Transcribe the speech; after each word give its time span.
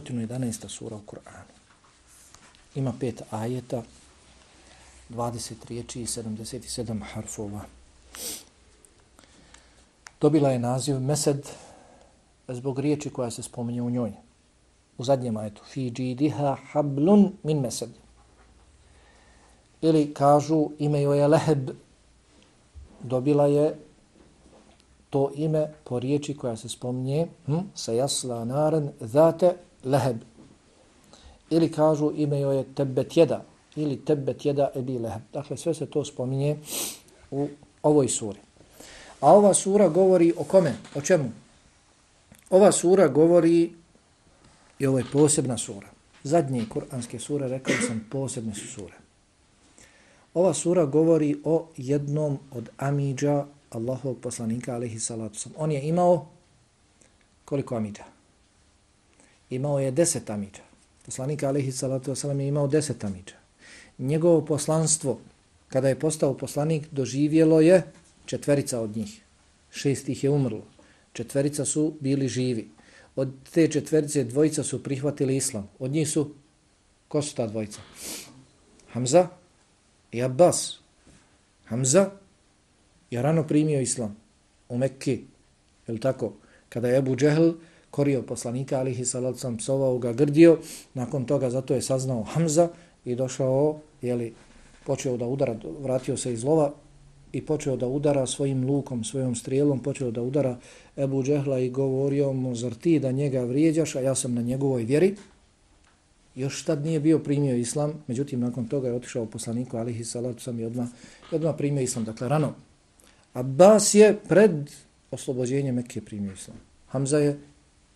111. 0.00 0.68
sura 0.68 0.96
u 0.96 1.00
Kur'anu. 1.06 1.52
Ima 2.74 2.92
pet 3.00 3.22
ajeta, 3.30 3.82
20 5.10 5.52
riječi 5.68 6.02
i 6.02 6.06
77 6.06 7.02
harfova. 7.12 7.60
Dobila 10.20 10.50
je 10.50 10.58
naziv 10.58 11.00
Mesed 11.00 11.48
zbog 12.48 12.78
riječi 12.78 13.10
koja 13.10 13.30
se 13.30 13.42
spominje 13.42 13.82
u 13.82 13.90
njoj. 13.90 14.12
U 14.98 15.04
zadnjem 15.04 15.36
ajetu. 15.36 15.62
Fi 15.64 15.90
džidiha 15.90 16.56
hablun 16.72 17.32
min 17.42 17.60
mesed. 17.60 17.90
Ili 19.80 20.14
kažu 20.14 20.70
ime 20.78 21.02
joj 21.02 21.18
je 21.18 21.26
Leheb. 21.28 21.70
Dobila 23.02 23.46
je 23.46 23.78
to 25.10 25.30
ime 25.34 25.72
po 25.84 25.98
riječi 25.98 26.36
koja 26.36 26.56
se 26.56 26.68
spominje 26.68 27.26
hm, 27.46 27.58
sa 27.74 27.92
jasla 27.92 28.44
naren 28.44 28.90
zate 29.00 29.56
Leheb. 29.84 30.16
Ili 31.50 31.72
kažu 31.72 32.12
ime 32.16 32.40
joj 32.40 32.56
je 32.56 32.64
Tebet 32.74 33.16
jeda. 33.16 33.44
Ili 33.76 33.96
Tebet 34.04 34.46
jeda 34.46 34.70
ebi 34.76 34.98
Leheb. 34.98 35.22
Dakle, 35.32 35.56
sve 35.56 35.74
se 35.74 35.86
to 35.86 36.04
spominje 36.04 36.56
u 37.30 37.48
ovoj 37.82 38.08
suri. 38.08 38.38
A 39.20 39.32
ova 39.32 39.54
sura 39.54 39.88
govori 39.88 40.32
o 40.36 40.44
kome? 40.44 40.74
O 40.94 41.00
čemu? 41.00 41.30
Ova 42.50 42.72
sura 42.72 43.08
govori, 43.08 43.72
i 44.78 44.86
ovo 44.86 44.98
je 44.98 45.04
posebna 45.12 45.58
sura. 45.58 45.86
Zadnje 46.24 46.64
kuranske 46.68 47.18
sure, 47.18 47.48
rekao 47.48 47.74
sam, 47.86 48.06
posebne 48.10 48.54
su 48.54 48.66
sure. 48.66 48.94
Ova 50.34 50.54
sura 50.54 50.84
govori 50.86 51.36
o 51.44 51.66
jednom 51.76 52.38
od 52.52 52.68
amidža 52.76 53.46
Allahovog 53.70 54.18
poslanika, 54.20 54.74
alaihi 54.74 55.00
salatu 55.00 55.38
sam. 55.38 55.52
On 55.56 55.72
je 55.72 55.88
imao 55.88 56.26
koliko 57.44 57.76
amidža? 57.76 58.04
Imao 59.50 59.78
je 59.78 59.90
deset 59.90 60.30
amidža. 60.30 60.62
Poslanik, 61.04 61.42
alihi 61.42 61.72
salatu 61.72 62.12
wasalam 62.12 62.40
je 62.40 62.48
imao 62.48 62.66
deset 62.66 63.04
amidža. 63.04 63.34
Njegovo 63.98 64.44
poslanstvo, 64.44 65.20
kada 65.68 65.88
je 65.88 65.98
postao 65.98 66.36
poslanik, 66.36 66.88
doživjelo 66.90 67.60
je 67.60 67.82
četverica 68.26 68.80
od 68.80 68.96
njih. 68.96 69.20
Šest 69.70 70.08
ih 70.08 70.24
je 70.24 70.30
umrlo. 70.30 70.62
Četverica 71.12 71.64
su 71.64 71.94
bili 72.00 72.28
živi. 72.28 72.68
Od 73.16 73.32
te 73.52 73.68
četverice 73.68 74.24
dvojica 74.24 74.62
su 74.62 74.82
prihvatili 74.82 75.36
islam. 75.36 75.68
Od 75.78 75.90
njih 75.90 76.08
su, 76.08 76.30
ko 77.08 77.22
su 77.22 77.34
ta 77.34 77.46
dvojica? 77.46 77.80
Hamza 78.92 79.28
i 80.12 80.22
Abbas. 80.22 80.78
Hamza 81.64 82.10
je 83.10 83.22
rano 83.22 83.46
primio 83.46 83.80
islam 83.80 84.16
u 84.68 84.78
Mekki. 84.78 85.24
Je 85.86 85.94
li 85.94 86.00
tako? 86.00 86.32
Kada 86.68 86.88
je 86.88 86.96
Abu 86.96 87.16
Džehl 87.16 87.50
korio 87.90 88.22
poslanika, 88.22 88.78
alihi 88.78 89.04
salat 89.04 89.38
sam 89.38 89.56
psovao 89.56 89.98
ga 89.98 90.12
grdio, 90.12 90.58
nakon 90.94 91.24
toga 91.24 91.50
zato 91.50 91.74
je 91.74 91.82
saznao 91.82 92.22
Hamza 92.22 92.68
i 93.04 93.14
došao, 93.14 93.78
je 94.02 94.14
li, 94.14 94.34
počeo 94.86 95.16
da 95.16 95.26
udara, 95.26 95.56
vratio 95.80 96.16
se 96.16 96.32
iz 96.32 96.44
lova, 96.44 96.72
i 97.32 97.46
počeo 97.46 97.76
da 97.76 97.86
udara 97.86 98.26
svojim 98.26 98.66
lukom, 98.66 99.04
svojom 99.04 99.34
strijelom, 99.34 99.82
počeo 99.82 100.10
da 100.10 100.22
udara 100.22 100.56
Ebu 100.96 101.22
Džehla 101.22 101.58
i 101.58 101.70
govorio 101.70 102.32
mu, 102.32 102.54
zar 102.54 102.74
ti 102.74 102.98
da 102.98 103.12
njega 103.12 103.44
vrijeđaš, 103.44 103.96
a 103.96 104.00
ja 104.00 104.14
sam 104.14 104.34
na 104.34 104.42
njegovoj 104.42 104.84
vjeri. 104.84 105.16
Još 106.34 106.64
tad 106.64 106.84
nije 106.84 107.00
bio 107.00 107.18
primio 107.18 107.56
islam, 107.56 107.92
međutim, 108.06 108.40
nakon 108.40 108.68
toga 108.68 108.88
je 108.88 108.94
otišao 108.94 109.26
poslaniku, 109.26 109.76
alihi 109.76 110.04
salatu 110.04 110.42
sam 110.42 110.60
i 110.60 110.64
odmah, 110.64 110.88
odmah 111.32 111.54
primio 111.58 111.82
islam, 111.82 112.04
dakle, 112.04 112.28
rano. 112.28 112.54
Abbas 113.32 113.94
je 113.94 114.18
pred 114.28 114.70
oslobođenjem 115.10 115.74
Mekke 115.74 116.00
primio 116.00 116.32
islam. 116.32 116.56
Hamza 116.86 117.18
je 117.18 117.38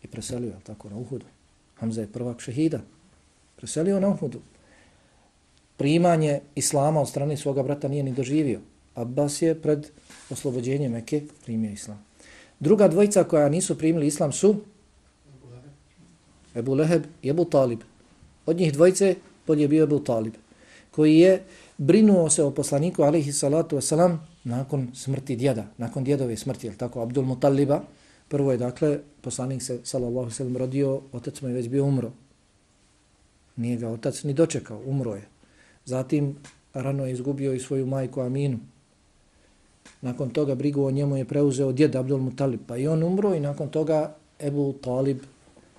i 0.03 0.07
preselio, 0.07 0.53
tako, 0.63 0.91
na 0.91 0.97
Uhudu. 0.97 1.27
Hamza 1.75 2.01
je 2.01 2.13
prvak 2.13 2.41
šehida. 2.41 2.81
Preselio 3.57 4.01
na 4.01 4.09
Uhudu. 4.09 4.41
Primanje 5.77 6.41
islama 6.55 7.01
od 7.01 7.09
strane 7.09 7.37
svoga 7.37 7.63
brata 7.63 7.89
nije 7.89 8.03
ni 8.03 8.13
doživio. 8.13 8.61
Abbas 8.95 9.43
je 9.43 9.55
pred 9.55 9.87
oslobođenjem 10.31 10.93
Mekke 10.93 11.23
primio 11.45 11.71
islam. 11.71 12.05
Druga 12.61 12.89
dvojica 12.89 13.25
koja 13.25 13.49
nisu 13.49 13.79
primili 13.79 14.07
islam 14.07 14.33
su 14.33 14.57
Ebu 16.55 16.75
Leheb 16.75 17.03
i 17.23 17.29
Ebu 17.29 17.45
Talib. 17.45 17.81
Od 18.47 18.57
njih 18.57 18.73
dvojice 18.73 19.15
bolje 19.47 19.69
bio 19.69 19.85
Ebu 19.85 19.99
Talib, 19.99 20.35
koji 20.91 21.19
je 21.19 21.43
brinuo 21.79 22.31
se 22.31 22.43
o 22.43 22.51
poslaniku 22.51 23.03
alaihi 23.03 23.33
salatu 23.33 23.77
wasalam 23.77 24.17
nakon 24.45 24.91
smrti 24.95 25.37
djeda, 25.37 25.67
nakon 25.79 26.05
djedove 26.05 26.37
smrti, 26.37 26.67
je 26.67 26.77
tako, 26.79 27.03
Abdul 27.03 27.25
Mutaliba. 27.25 27.83
Prvo 28.33 28.53
je, 28.53 28.59
dakle, 28.59 28.99
poslanik 29.21 29.63
se, 29.63 29.81
sallallahu 29.85 30.31
sallam, 30.31 30.57
rodio, 30.57 31.03
otac 31.13 31.41
mu 31.43 31.49
je 31.49 31.55
već 31.55 31.69
bio 31.69 31.85
umro. 31.85 32.13
Nije 33.57 33.77
ga 33.77 33.89
otac 33.89 34.23
ni 34.25 34.33
dočekao, 34.33 34.81
umro 34.87 35.15
je. 35.15 35.27
Zatim, 35.85 36.37
rano 36.75 37.07
je 37.07 37.13
izgubio 37.13 37.53
i 37.53 37.61
svoju 37.61 37.87
majku 37.87 38.21
Aminu, 38.21 38.59
Nakon 40.03 40.31
toga 40.31 40.55
brigu 40.55 40.85
o 40.85 40.91
njemu 40.91 41.17
je 41.17 41.25
preuzeo 41.25 41.73
djed 41.73 41.97
Abdul 41.97 42.19
Mutalib, 42.19 42.61
pa 42.67 42.77
i 42.77 42.87
on 42.87 43.03
umro 43.03 43.35
i 43.35 43.41
nakon 43.41 43.69
toga 43.69 44.15
Ebu 44.41 44.73
Talib 44.73 45.19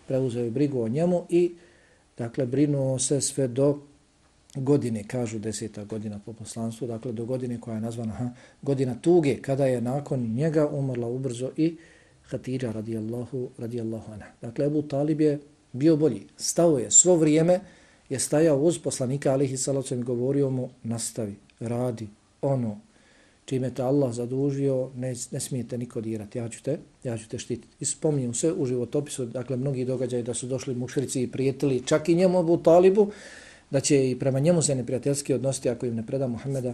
preuzeo 0.08 0.44
je 0.44 0.52
brigu 0.52 0.82
o 0.82 0.88
njemu 0.88 1.26
i 1.30 1.56
dakle 2.18 2.46
brinuo 2.46 3.00
se 3.00 3.22
sve 3.22 3.48
do 3.48 3.80
godine, 4.56 5.04
kažu 5.08 5.40
deseta 5.40 5.84
godina 5.84 6.20
po 6.26 6.34
poslanstvu, 6.34 6.88
dakle 6.88 7.12
do 7.12 7.26
godine 7.26 7.62
koja 7.62 7.76
je 7.76 7.82
nazvana 7.82 8.14
ha, 8.14 8.30
godina 8.62 8.96
tuge, 9.02 9.42
kada 9.42 9.66
je 9.66 9.82
nakon 9.82 10.20
njega 10.20 10.68
umrla 10.68 11.08
ubrzo 11.08 11.52
i 11.58 11.78
Hatidža 12.30 12.72
radijallahu, 12.72 13.50
radijallahu 13.58 14.12
anha. 14.12 14.28
Dakle, 14.42 14.66
Ebu 14.66 14.82
Talib 14.82 15.22
je 15.22 15.40
bio 15.72 15.96
bolji. 15.96 16.28
Stao 16.38 16.80
je 16.80 16.92
svo 16.92 17.16
vrijeme, 17.16 17.60
je 18.10 18.20
stajao 18.20 18.62
uz 18.62 18.80
poslanika 18.80 19.32
alihi 19.32 19.58
salacom 19.58 20.00
i 20.00 20.04
govorio 20.04 20.50
mu 20.50 20.70
nastavi, 20.84 21.36
radi 21.60 22.08
ono 22.42 22.80
čime 23.46 23.70
te 23.74 23.84
Allah 23.84 24.14
zadužio, 24.14 24.92
ne, 24.96 25.14
ne 25.32 25.40
smijete 25.40 25.78
niko 25.78 26.02
dirati, 26.02 26.38
ja 26.38 26.50
ću 26.50 26.64
te, 26.64 26.78
ja 27.04 27.18
ću 27.18 27.30
te 27.30 27.38
štititi. 27.38 27.68
I 27.80 27.86
spominju 27.86 28.34
se 28.34 28.54
u 28.54 28.66
životopisu, 28.66 29.26
dakle, 29.26 29.58
mnogi 29.58 29.86
događaji 29.86 30.24
da 30.24 30.34
su 30.34 30.48
došli 30.48 30.76
mušrici 30.76 31.24
i 31.24 31.32
prijetili 31.32 31.84
čak 31.86 32.10
i 32.10 32.16
njemu 32.16 32.40
Abu 32.40 32.58
Talibu, 32.58 33.12
da 33.72 33.80
će 33.80 34.10
i 34.10 34.20
prema 34.20 34.40
njemu 34.40 34.62
se 34.62 34.76
neprijateljski 34.76 35.34
odnosti 35.34 35.70
ako 35.70 35.86
im 35.86 35.96
ne 35.96 36.06
preda 36.06 36.28
Muhammeda, 36.28 36.74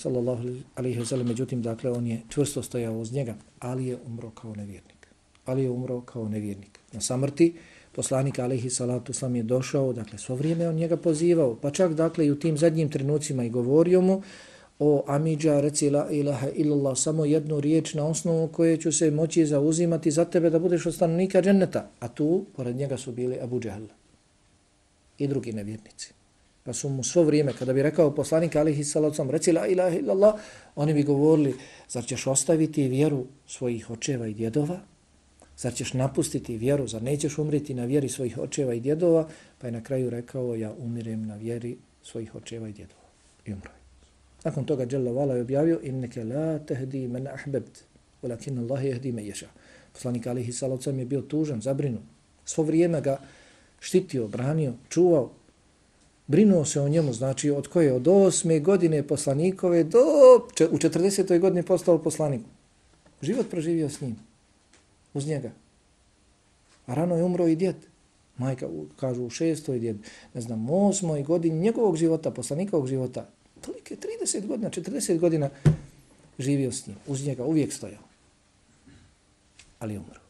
sallallahu 0.00 0.42
alaihi 0.74 1.00
wa 1.00 1.04
sallam, 1.04 1.26
međutim, 1.26 1.62
dakle, 1.62 1.90
on 1.90 2.06
je 2.06 2.20
čvrsto 2.28 2.62
stojao 2.62 2.98
uz 2.98 3.12
njega, 3.12 3.34
ali 3.58 3.86
je 3.86 3.98
umro 4.06 4.30
kao 4.30 4.54
nevjernik. 4.54 5.08
Ali 5.44 5.62
je 5.62 5.70
umro 5.70 6.00
kao 6.00 6.28
nevjernik. 6.28 6.78
Na 6.92 7.00
samrti, 7.00 7.54
poslanik 7.92 8.38
alaihi 8.38 8.70
salatu 8.70 9.12
sallam 9.12 9.36
je 9.36 9.42
došao, 9.42 9.92
dakle, 9.92 10.18
svo 10.18 10.36
vrijeme 10.36 10.68
on 10.68 10.74
njega 10.74 10.96
pozivao, 10.96 11.56
pa 11.56 11.70
čak, 11.70 11.94
dakle, 11.94 12.26
i 12.26 12.30
u 12.30 12.38
tim 12.38 12.58
zadnjim 12.58 12.88
trenucima 12.88 13.44
i 13.44 13.50
govorio 13.50 14.00
mu, 14.00 14.22
o 14.78 15.04
Amidža, 15.06 15.60
reci 15.60 15.90
la 15.90 16.06
ilaha 16.10 16.48
illallah, 16.54 16.98
samo 16.98 17.24
jednu 17.24 17.60
riječ 17.60 17.94
na 17.94 18.06
osnovu 18.06 18.48
koje 18.48 18.76
ću 18.76 18.92
se 18.92 19.10
moći 19.10 19.46
zauzimati 19.46 20.10
za 20.10 20.24
tebe 20.24 20.50
da 20.50 20.58
budeš 20.58 20.86
od 20.86 20.94
stanovnika 20.94 21.42
dženneta. 21.42 21.90
A 22.00 22.08
tu, 22.08 22.44
pored 22.56 22.76
njega 22.76 22.96
su 22.96 23.12
bili 23.12 23.40
Abu 23.40 23.60
Džahl 23.60 23.84
i 25.18 25.28
drugi 25.28 25.52
nevjernici. 25.52 26.12
Pa 26.64 26.72
su 26.72 26.88
mu 26.88 27.02
svo 27.04 27.22
vrijeme, 27.22 27.52
kada 27.58 27.72
bi 27.72 27.82
rekao 27.82 28.14
poslanik 28.14 28.56
alihi 28.56 28.84
salacom, 28.84 29.30
reci 29.30 29.52
la 29.52 29.66
ilaha 29.66 29.96
illallah, 29.96 30.34
oni 30.76 30.94
bi 30.94 31.02
govorili, 31.02 31.54
zar 31.88 32.04
ćeš 32.04 32.26
ostaviti 32.26 32.88
vjeru 32.88 33.26
svojih 33.46 33.90
očeva 33.90 34.26
i 34.26 34.34
djedova? 34.34 34.80
Zar 35.56 35.74
ćeš 35.74 35.92
napustiti 35.92 36.56
vjeru? 36.56 36.86
Zar 36.86 37.02
nećeš 37.02 37.38
umriti 37.38 37.74
na 37.74 37.84
vjeri 37.84 38.08
svojih 38.08 38.38
očeva 38.38 38.74
i 38.74 38.80
djedova? 38.80 39.28
Pa 39.58 39.66
je 39.66 39.72
na 39.72 39.82
kraju 39.82 40.10
rekao, 40.10 40.54
ja 40.54 40.72
umirem 40.78 41.26
na 41.26 41.36
vjeri 41.36 41.76
svojih 42.02 42.34
očeva 42.34 42.68
i 42.68 42.72
djedova. 42.72 43.00
I 43.46 43.52
umro 43.52 43.70
Nakon 44.44 44.64
toga 44.64 44.86
Jalla 44.90 45.12
Vala 45.12 45.34
je 45.34 45.42
objavio 45.42 45.80
inneke 45.82 46.24
la 46.24 46.58
tehdi 46.58 47.08
men 47.08 47.26
ahbebt, 47.26 47.84
walakin 48.22 48.58
Allah 48.58 48.84
jehdi 48.84 49.12
me 49.12 49.24
ješa. 49.26 49.48
Poslanik 49.92 50.26
Alihi 50.26 50.52
salacom 50.52 50.98
je 50.98 51.04
bio 51.04 51.20
tužan, 51.20 51.60
zabrinut. 51.60 52.02
Svo 52.44 52.64
vrijeme 52.64 53.00
ga 53.00 53.18
štitio, 53.80 54.28
branio, 54.28 54.74
čuvao. 54.88 55.30
Brinuo 56.30 56.64
se 56.64 56.80
o 56.80 56.88
njemu, 56.88 57.12
znači 57.12 57.50
od 57.50 57.68
koje? 57.68 57.92
Od 57.92 58.08
osme 58.08 58.60
godine 58.60 59.02
poslanikove 59.02 59.84
do 59.84 59.98
u 60.70 60.76
40. 60.78 61.38
godini 61.38 61.62
postao 61.62 61.98
poslanik. 61.98 62.40
Život 63.22 63.50
proživio 63.50 63.88
s 63.88 64.00
njim. 64.00 64.16
Uz 65.14 65.26
njega. 65.26 65.50
A 66.86 66.94
rano 66.94 67.16
je 67.16 67.24
umro 67.24 67.46
i 67.46 67.56
djed. 67.56 67.76
Majka, 68.38 68.68
kažu, 68.96 69.24
u 69.24 69.30
šestoj 69.30 69.78
djed. 69.78 69.96
Ne 70.34 70.40
znam, 70.40 70.70
u 70.70 70.88
osmoj 70.88 71.22
godini 71.22 71.60
njegovog 71.60 71.96
života, 71.96 72.30
poslanikovog 72.30 72.86
života, 72.86 73.26
tolike 73.60 73.96
30 74.24 74.46
godina, 74.46 74.70
40 74.70 75.18
godina 75.18 75.50
živio 76.38 76.72
s 76.72 76.86
njim, 76.86 76.96
uz 77.06 77.26
njega 77.26 77.44
uvijek 77.44 77.72
stojao. 77.72 78.02
Ali 79.78 79.98
umro. 79.98 80.29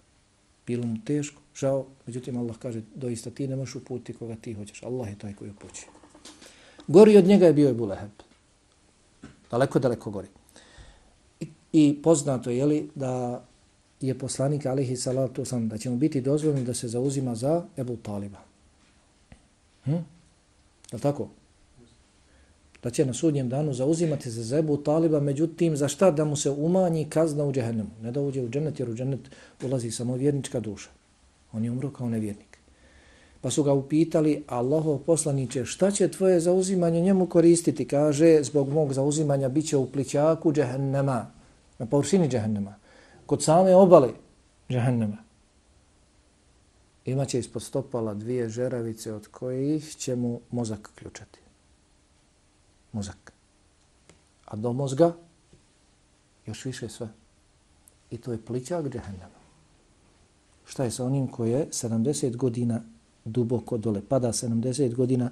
Bilo 0.66 0.86
mu 0.86 0.96
teško, 1.04 1.42
žao, 1.54 1.86
međutim 2.06 2.36
Allah 2.36 2.56
kaže, 2.58 2.82
doista 2.94 3.30
ti 3.30 3.48
ne 3.48 3.56
možeš 3.56 3.74
uputiti 3.74 4.18
koga 4.18 4.36
ti 4.36 4.52
hoćeš. 4.52 4.82
Allah 4.82 5.08
je 5.08 5.18
taj 5.18 5.34
koji 5.34 5.50
upući. 5.50 5.86
Gori 6.86 7.16
od 7.16 7.24
njega 7.24 7.46
je 7.46 7.52
bio 7.52 7.70
Ebu 7.70 7.86
Leheb. 7.86 8.10
Daleko, 9.50 9.78
daleko 9.78 10.10
gori. 10.10 10.28
I, 11.40 11.48
I 11.72 12.02
poznato 12.02 12.50
je 12.50 12.66
li 12.66 12.90
da 12.94 13.44
je 14.00 14.18
poslanik 14.18 14.66
alihi 14.66 14.96
salatu 14.96 15.44
sam 15.44 15.68
da 15.68 15.78
će 15.78 15.90
mu 15.90 15.96
biti 15.96 16.20
dozvoljeno 16.20 16.64
da 16.64 16.74
se 16.74 16.88
zauzima 16.88 17.34
za 17.34 17.64
Ebu 17.76 17.96
Taliba. 17.96 18.38
Hm? 19.84 19.96
Je 20.92 20.98
tako? 20.98 21.28
Da 22.82 22.90
će 22.90 23.06
na 23.06 23.14
sudnjem 23.14 23.48
danu 23.48 23.72
zauzimati 23.72 24.30
za 24.30 24.42
zebu 24.42 24.76
taliba, 24.76 25.20
međutim, 25.20 25.76
za 25.76 25.88
šta 25.88 26.10
da 26.10 26.24
mu 26.24 26.36
se 26.36 26.50
umanji 26.50 27.04
kazna 27.10 27.44
u 27.44 27.52
džehennemu? 27.52 27.90
Ne 28.02 28.12
da 28.12 28.20
uđe 28.20 28.42
u 28.42 28.48
džennet, 28.48 28.80
jer 28.80 28.90
u 28.90 28.94
džennet 28.94 29.20
ulazi 29.64 29.90
samo 29.90 30.16
vjernička 30.16 30.60
duša. 30.60 30.90
On 31.52 31.64
je 31.64 31.70
umro 31.70 31.90
kao 31.90 32.08
nevjernik. 32.08 32.58
Pa 33.40 33.50
su 33.50 33.62
ga 33.62 33.72
upitali, 33.72 34.44
Allahov 34.46 34.98
poslaniće, 34.98 35.64
šta 35.64 35.90
će 35.90 36.08
tvoje 36.08 36.40
zauzimanje 36.40 37.00
njemu 37.00 37.26
koristiti? 37.26 37.88
Kaže, 37.88 38.42
zbog 38.42 38.68
mog 38.68 38.92
zauzimanja 38.92 39.48
bit 39.48 39.68
će 39.68 39.76
u 39.76 39.86
plićaku 39.86 40.52
džehennema, 40.52 41.26
na 41.78 41.86
površini 41.86 42.28
džehennema, 42.28 42.74
kod 43.26 43.42
same 43.42 43.74
obale 43.74 44.08
džehennema. 44.70 45.16
Imaće 47.04 47.38
ispod 47.38 47.62
stopala 47.62 48.14
dvije 48.14 48.48
žeravice 48.48 49.12
od 49.12 49.26
kojih 49.26 49.96
će 49.96 50.16
mu 50.16 50.40
mozak 50.50 50.90
ključati. 50.94 51.40
Mozak. 52.92 53.32
A 54.44 54.56
do 54.56 54.72
mozga 54.72 55.12
još 56.46 56.64
više 56.64 56.88
sve. 56.88 57.08
I 58.10 58.18
to 58.18 58.32
je 58.32 58.44
plićak 58.44 58.84
džehennema. 58.84 59.40
Šta 60.66 60.84
je 60.84 60.90
sa 60.90 61.04
onim 61.04 61.26
koje 61.26 61.50
je 61.50 61.68
70 61.70 62.36
godina 62.36 62.80
duboko 63.24 63.78
dole. 63.78 64.00
Pada 64.08 64.32
70 64.32 64.94
godina 64.94 65.30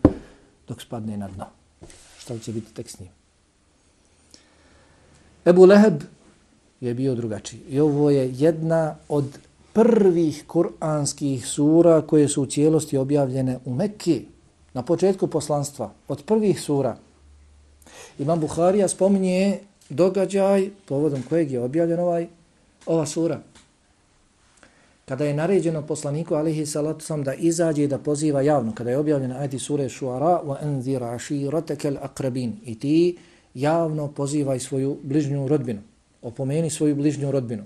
dok 0.69 0.83
spadne 0.83 1.17
na 1.17 1.29
dno. 1.29 1.47
Šta 2.19 2.39
će 2.39 2.53
biti 2.53 2.75
tek 2.75 2.91
s 2.91 3.01
njim? 3.01 3.11
Ebu 5.47 5.65
Leheb 5.65 6.03
je 6.81 6.95
bio 6.95 7.15
drugačiji. 7.15 7.61
I 7.69 7.81
ovo 7.81 8.11
je 8.11 8.33
jedna 8.35 8.97
od 9.09 9.39
prvih 9.73 10.45
kuranskih 10.47 11.47
sura 11.47 12.03
koje 12.03 12.29
su 12.29 12.43
u 12.43 12.47
cijelosti 12.47 12.97
objavljene 12.97 13.59
u 13.65 13.75
Mekki 13.75 14.25
na 14.75 14.83
početku 14.83 15.27
poslanstva. 15.27 15.93
Od 16.09 16.23
prvih 16.23 16.61
sura. 16.61 16.97
Imam 18.19 18.40
Buharija 18.40 18.88
spominje 18.88 19.58
događaj 19.88 20.70
povodom 20.88 21.23
kojeg 21.29 21.50
je 21.50 21.61
objavljen 21.61 22.00
ovaj, 22.00 22.26
ova 22.87 23.06
sura 23.06 23.40
kada 25.08 25.25
je 25.25 25.35
naređeno 25.35 25.82
poslaniku 25.87 26.35
alihi 26.35 26.67
salatu 26.67 27.05
sam 27.05 27.23
da 27.25 27.35
izađe 27.35 27.85
i 27.85 27.88
da 27.88 27.99
poziva 27.99 28.43
javno, 28.43 28.75
kada 28.75 28.90
je 28.90 28.99
objavljena 28.99 29.38
ajti 29.38 29.58
sure 29.58 29.88
šuara 29.88 30.40
wa 30.44 30.56
enzir 30.62 31.05
aširatekel 31.05 31.96
akrabin 32.02 32.52
i 32.64 32.79
ti 32.79 33.17
javno 33.55 34.08
pozivaj 34.08 34.61
svoju 34.61 34.99
bližnju 35.02 35.49
rodbinu, 35.49 35.81
opomeni 36.23 36.70
svoju 36.70 36.94
bližnju 36.94 37.31
rodbinu. 37.31 37.64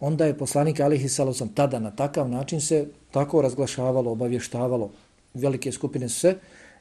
Onda 0.00 0.24
je 0.26 0.38
poslanik 0.38 0.80
alihi 0.80 1.08
salatu 1.08 1.38
sam 1.38 1.48
tada 1.48 1.78
na 1.78 1.90
takav 1.90 2.28
način 2.28 2.60
se 2.60 2.86
tako 3.10 3.42
razglašavalo, 3.42 4.10
obavještavalo. 4.10 4.90
Velike 5.34 5.72
skupine 5.72 6.08
su 6.08 6.20
se 6.20 6.34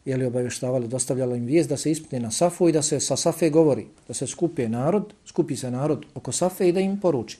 je 0.06 0.18
li 0.18 0.26
obavještavali, 0.26 0.88
dostavljala 0.88 1.36
im 1.36 1.46
vijest 1.46 1.70
da 1.70 1.78
se 1.78 1.92
ispne 1.92 2.20
na 2.20 2.32
safu 2.32 2.70
i 2.70 2.72
da 2.72 2.82
se 2.82 3.00
sa 3.00 3.16
safe 3.16 3.50
govori, 3.50 3.88
da 4.08 4.14
se 4.14 4.28
skupi 4.28 4.68
narod, 4.68 5.14
skupi 5.26 5.56
se 5.56 5.72
narod 5.72 6.06
oko 6.16 6.32
safe 6.32 6.70
i 6.70 6.72
da 6.72 6.80
im 6.80 7.00
poruči. 7.00 7.38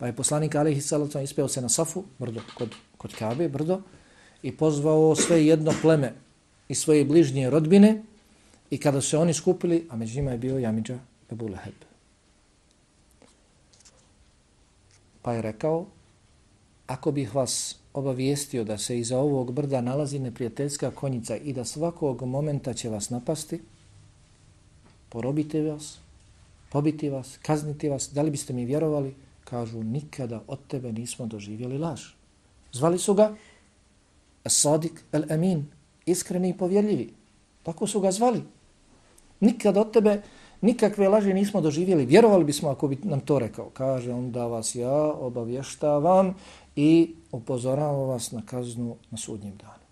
Pa 0.00 0.06
je 0.06 0.16
poslanik 0.16 0.54
Alihi 0.54 0.80
Salatu 0.80 1.18
ispeo 1.18 1.48
se 1.48 1.60
na 1.60 1.68
Safu, 1.68 2.04
brdo, 2.18 2.40
kod, 2.54 2.74
kod 2.96 3.14
Kabe, 3.14 3.48
brdo, 3.48 3.82
i 4.42 4.56
pozvao 4.56 5.14
sve 5.14 5.46
jedno 5.46 5.74
pleme 5.82 6.14
i 6.68 6.74
svoje 6.74 7.04
bližnje 7.04 7.50
rodbine 7.50 8.02
i 8.70 8.78
kada 8.78 9.00
se 9.00 9.18
oni 9.18 9.34
skupili, 9.34 9.86
a 9.90 9.96
među 9.96 10.16
njima 10.16 10.30
je 10.30 10.38
bio 10.38 10.58
Jamidža 10.58 10.98
Ebu 11.32 11.48
Leheb. 11.48 11.74
Pa 15.22 15.32
je 15.32 15.42
rekao, 15.42 15.86
ako 16.86 17.12
bih 17.12 17.34
vas 17.34 17.76
obavijestio 17.94 18.64
da 18.64 18.78
se 18.78 18.98
iza 18.98 19.18
ovog 19.18 19.52
brda 19.52 19.80
nalazi 19.80 20.18
neprijateljska 20.18 20.90
konjica 20.90 21.36
i 21.36 21.52
da 21.52 21.64
svakog 21.64 22.22
momenta 22.22 22.74
će 22.74 22.88
vas 22.88 23.10
napasti, 23.10 23.60
porobite 25.08 25.62
vas, 25.62 25.98
pobiti 26.72 27.08
vas, 27.08 27.38
kazniti 27.42 27.88
vas, 27.88 28.10
da 28.12 28.22
li 28.22 28.30
biste 28.30 28.52
mi 28.52 28.64
vjerovali? 28.64 29.14
kažu 29.50 29.82
nikada 29.82 30.42
od 30.46 30.58
tebe 30.68 30.92
nismo 30.92 31.26
doživjeli 31.26 31.78
laž. 31.78 32.02
Zvali 32.72 32.98
su 32.98 33.14
ga 33.14 33.34
As-Sadik 34.44 35.02
al-Amin, 35.12 35.62
iskreni 36.06 36.50
i 36.50 36.56
povjerljivi. 36.56 37.12
Tako 37.62 37.86
su 37.86 38.00
ga 38.00 38.12
zvali. 38.12 38.42
Nikada 39.40 39.80
od 39.80 39.92
tebe 39.92 40.22
nikakve 40.60 41.08
laži 41.08 41.34
nismo 41.34 41.60
doživjeli. 41.60 42.06
Vjerovali 42.06 42.44
bismo 42.44 42.68
ako 42.68 42.88
bi 42.88 42.98
nam 43.02 43.20
to 43.20 43.38
rekao. 43.38 43.70
Kaže 43.70 44.12
on 44.12 44.32
da 44.32 44.46
vas 44.46 44.74
ja 44.74 45.12
obavještavam 45.12 46.34
i 46.76 47.14
upozoravam 47.32 48.08
vas 48.08 48.32
na 48.32 48.42
kaznu 48.46 48.96
na 49.10 49.18
sudnjem 49.18 49.56
danu. 49.56 49.84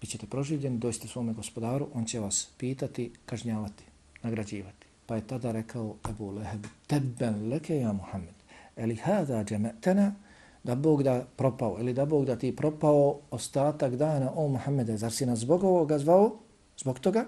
Bićete 0.00 0.26
proživljeni, 0.26 0.78
dojste 0.78 1.08
svome 1.08 1.32
gospodaru, 1.32 1.86
on 1.94 2.04
će 2.04 2.20
vas 2.20 2.48
pitati, 2.58 3.12
kažnjavati, 3.26 3.84
nagrađivati. 4.22 4.86
Pa 5.06 5.16
je 5.16 5.26
tada 5.26 5.52
rekao 5.52 5.94
Abu 6.02 6.30
Leheb, 6.30 6.66
tebben 6.86 7.48
leke 7.48 7.76
ja 7.76 7.92
Muhammed, 7.92 8.34
eli 8.76 8.96
hada 8.96 9.44
džemetena, 9.44 10.14
da 10.64 10.74
Bog 10.74 11.02
da 11.02 11.24
propao, 11.36 11.76
ili 11.80 11.94
da 11.94 12.04
Bog 12.04 12.24
da 12.24 12.36
ti 12.36 12.56
propao 12.56 13.18
ostatak 13.30 13.96
dana, 13.96 14.32
o 14.34 14.48
Muhammede, 14.48 14.96
zar 14.96 15.12
si 15.12 15.26
nas 15.26 15.38
zbog 15.38 15.64
ovoga 15.64 15.98
zvao, 15.98 16.36
zbog 16.78 16.98
toga? 16.98 17.26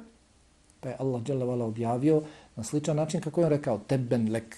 Pa 0.83 0.89
je 0.89 0.97
Allah 0.99 1.23
dželevala 1.23 1.65
objavio 1.65 2.23
na 2.57 2.65
sličan 2.65 2.97
način 2.97 3.21
kako 3.21 3.41
je 3.41 3.47
on 3.47 3.51
rekao, 3.51 3.79
tebben 3.79 4.33
lek, 4.33 4.57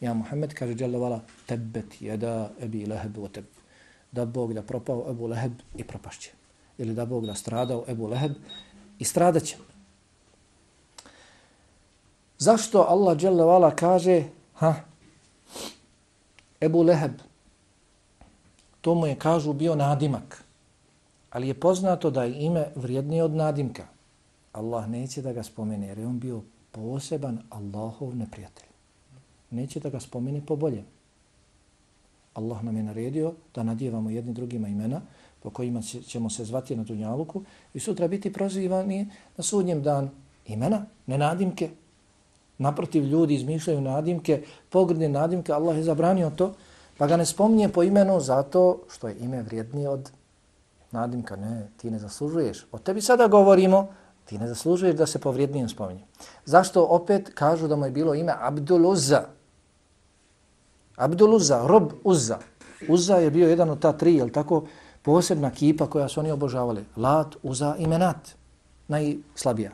ja 0.00 0.14
Muhammed, 0.14 0.54
kaže 0.54 0.74
dželevala, 0.74 1.20
tebbet 1.46 2.00
jeda 2.00 2.50
ebi 2.62 2.86
leheb 2.86 3.18
o 3.18 3.28
teb. 3.28 3.44
Da 4.12 4.24
Bog 4.24 4.54
da 4.54 4.62
propao 4.62 5.06
Ebu 5.10 5.26
Leheb 5.26 5.52
i 5.76 5.84
propašće. 5.84 6.30
Ili 6.78 6.94
da 6.94 7.04
Bog 7.06 7.26
da 7.26 7.34
stradao 7.34 7.84
Ebu 7.88 8.06
Leheb 8.06 8.32
i 8.98 9.04
stradaće. 9.04 9.56
Zašto 12.38 12.86
Allah 12.88 13.16
dželle 13.16 13.76
kaže 13.76 14.24
ha 14.54 14.74
Ebu 16.60 16.82
Leheb 16.82 17.12
to 18.80 18.94
mu 18.94 19.06
je 19.06 19.18
kažu 19.18 19.52
bio 19.52 19.74
nadimak 19.74 20.44
ali 21.30 21.48
je 21.48 21.60
poznato 21.60 22.10
da 22.10 22.24
je 22.24 22.44
ime 22.44 22.68
vrijednije 22.74 23.24
od 23.24 23.34
nadimka 23.34 23.86
Allah 24.56 24.88
neće 24.88 25.22
da 25.22 25.32
ga 25.32 25.42
spomene 25.42 25.86
jer 25.86 25.98
je 25.98 26.06
on 26.06 26.18
bio 26.20 26.42
poseban 26.70 27.38
Allahov 27.50 28.16
neprijatelj. 28.16 28.68
Neće 29.50 29.80
da 29.80 29.90
ga 29.90 30.00
spomene 30.00 30.46
po 30.46 30.56
bolje 30.56 30.84
Allah 32.34 32.62
nam 32.64 32.76
je 32.76 32.82
naredio 32.82 33.32
da 33.54 33.62
nadjevamo 33.62 34.10
jedni 34.10 34.32
drugima 34.32 34.68
imena 34.68 35.00
po 35.42 35.50
kojima 35.50 35.82
ćemo 35.82 36.30
se 36.30 36.44
zvati 36.44 36.76
na 36.76 36.84
Dunjaluku 36.84 37.42
i 37.74 37.80
sutra 37.80 38.08
biti 38.08 38.32
prozivani 38.32 39.10
na 39.36 39.44
sudnjem 39.44 39.82
danu. 39.82 40.10
Imena, 40.46 40.86
ne 41.06 41.18
nadimke, 41.18 41.70
Naprotiv, 42.58 43.04
ljudi 43.04 43.34
izmišljaju 43.34 43.80
nadimke, 43.80 44.42
pogrdne 44.70 45.08
nadimke, 45.08 45.52
Allah 45.52 45.76
je 45.76 45.82
zabranio 45.84 46.30
to, 46.30 46.54
pa 46.98 47.06
ga 47.06 47.16
ne 47.16 47.26
spominje 47.26 47.68
po 47.68 47.82
imenu 47.82 48.20
zato 48.20 48.82
što 48.88 49.08
je 49.08 49.16
ime 49.20 49.42
vrijednije 49.42 49.88
od 49.88 50.10
nadimka. 50.90 51.36
Ne, 51.36 51.68
ti 51.76 51.90
ne 51.90 51.98
zaslužuješ. 51.98 52.66
O 52.72 52.78
tebi 52.78 53.00
sada 53.00 53.26
govorimo, 53.26 53.88
ti 54.26 54.38
ne 54.38 54.48
zaslužuješ 54.48 54.94
da 54.94 55.06
se 55.06 55.18
po 55.18 55.30
vrijednijem 55.30 55.68
spominje. 55.68 56.04
Zašto 56.44 56.84
opet 56.84 57.30
kažu 57.34 57.68
da 57.68 57.76
mu 57.76 57.84
je 57.84 57.90
bilo 57.90 58.14
ime 58.14 58.34
Abduluzza? 58.40 59.22
Abduluzza, 60.96 61.66
rob 61.66 61.92
Uzza. 62.04 62.38
Uzza 62.88 63.16
je 63.16 63.30
bio 63.30 63.48
jedan 63.48 63.70
od 63.70 63.80
ta 63.80 63.92
tri, 63.92 64.14
jel 64.14 64.28
tako, 64.30 64.64
posebna 65.02 65.50
kipa 65.50 65.86
koja 65.86 66.08
su 66.08 66.20
oni 66.20 66.30
obožavali. 66.30 66.84
Lat, 66.96 67.36
Uzza 67.42 67.76
i 67.78 67.86
Menat. 67.86 68.34
Najslabija. 68.88 69.70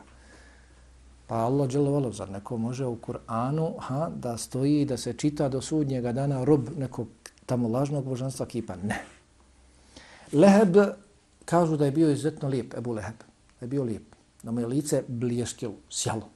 Pa 1.27 1.35
Allah 1.35 1.69
dželovalo, 1.69 2.11
zar 2.11 2.29
neko 2.29 2.57
može 2.57 2.85
u 2.85 2.95
Kur'anu 2.95 3.73
ha, 3.79 4.09
da 4.15 4.37
stoji 4.37 4.85
da 4.85 4.97
se 4.97 5.13
čita 5.13 5.49
do 5.49 5.61
sudnjega 5.61 6.11
dana 6.11 6.43
rob 6.43 6.69
nekog 6.77 7.07
tamo 7.45 7.67
lažnog 7.67 8.05
božanstva 8.05 8.45
kipa? 8.45 8.75
Ne. 8.75 9.01
Leheb 10.33 10.77
kažu 11.45 11.77
da 11.77 11.85
je 11.85 11.91
bio 11.91 12.11
izuzetno 12.11 12.49
lijep, 12.49 12.73
Ebu 12.77 12.91
Leheb. 12.91 13.15
Da 13.59 13.65
je 13.65 13.67
bio 13.67 13.83
lijep. 13.83 14.12
Da 14.43 14.51
mu 14.51 14.59
je 14.59 14.67
lice 14.67 15.03
blješkilo, 15.07 15.73
sjalo. 15.89 16.29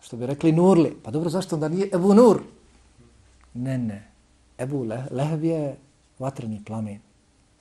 Što 0.00 0.16
bi 0.16 0.26
rekli 0.26 0.52
Nurli. 0.52 0.96
Pa 1.02 1.10
dobro, 1.10 1.30
zašto 1.30 1.56
onda 1.56 1.68
nije 1.68 1.90
Ebu 1.94 2.14
Nur? 2.14 2.42
Ne, 3.54 3.78
ne. 3.78 4.08
Ebu 4.58 4.86
Leheb 5.10 5.44
je 5.44 5.76
vatreni 6.18 6.62
plamen. 6.64 6.98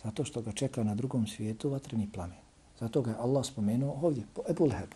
Zato 0.03 0.23
što 0.23 0.41
ga 0.41 0.51
čeka 0.51 0.83
na 0.83 0.95
drugom 0.95 1.27
svijetu 1.27 1.69
vatreni 1.69 2.09
plamen. 2.13 2.37
Zato 2.79 3.01
ga 3.01 3.11
je 3.11 3.17
Allah 3.19 3.45
spomenuo 3.45 3.99
ovdje, 4.01 4.23
po 4.33 4.41
Ebu 4.49 4.65
Lehebu. 4.65 4.95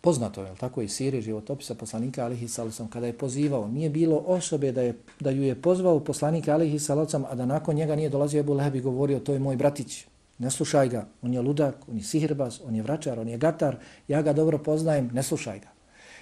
Poznato 0.00 0.42
je, 0.42 0.54
tako 0.60 0.82
i 0.82 0.88
siri 0.88 1.22
životopisa 1.22 1.74
poslanika 1.74 2.24
alihi 2.24 2.48
salacom, 2.48 2.88
kada 2.88 3.06
je 3.06 3.18
pozivao, 3.18 3.68
nije 3.68 3.90
bilo 3.90 4.16
osobe 4.26 4.72
da, 4.72 4.82
je, 4.82 4.98
da 5.20 5.30
ju 5.30 5.42
je 5.42 5.54
pozvao 5.62 6.00
poslanika 6.00 6.54
alihi 6.54 6.78
salacom, 6.78 7.24
a 7.30 7.34
da 7.34 7.46
nakon 7.46 7.76
njega 7.76 7.96
nije 7.96 8.08
dolazio 8.08 8.40
Ebu 8.40 8.54
Leheb 8.54 8.74
i 8.74 8.80
govorio, 8.80 9.20
to 9.20 9.32
je 9.32 9.38
moj 9.38 9.56
bratić, 9.56 10.06
ne 10.42 10.50
slušaj 10.50 10.88
ga, 10.88 11.06
on 11.22 11.34
je 11.34 11.40
ludak, 11.40 11.88
on 11.88 11.96
je 11.96 12.04
sihirbaz, 12.04 12.60
on 12.66 12.74
je 12.74 12.82
vračar, 12.82 13.18
on 13.18 13.28
je 13.28 13.38
gatar, 13.38 13.76
ja 14.08 14.22
ga 14.22 14.32
dobro 14.32 14.58
poznajem, 14.58 15.10
ne 15.14 15.22
slušaj 15.22 15.58
ga. 15.58 15.68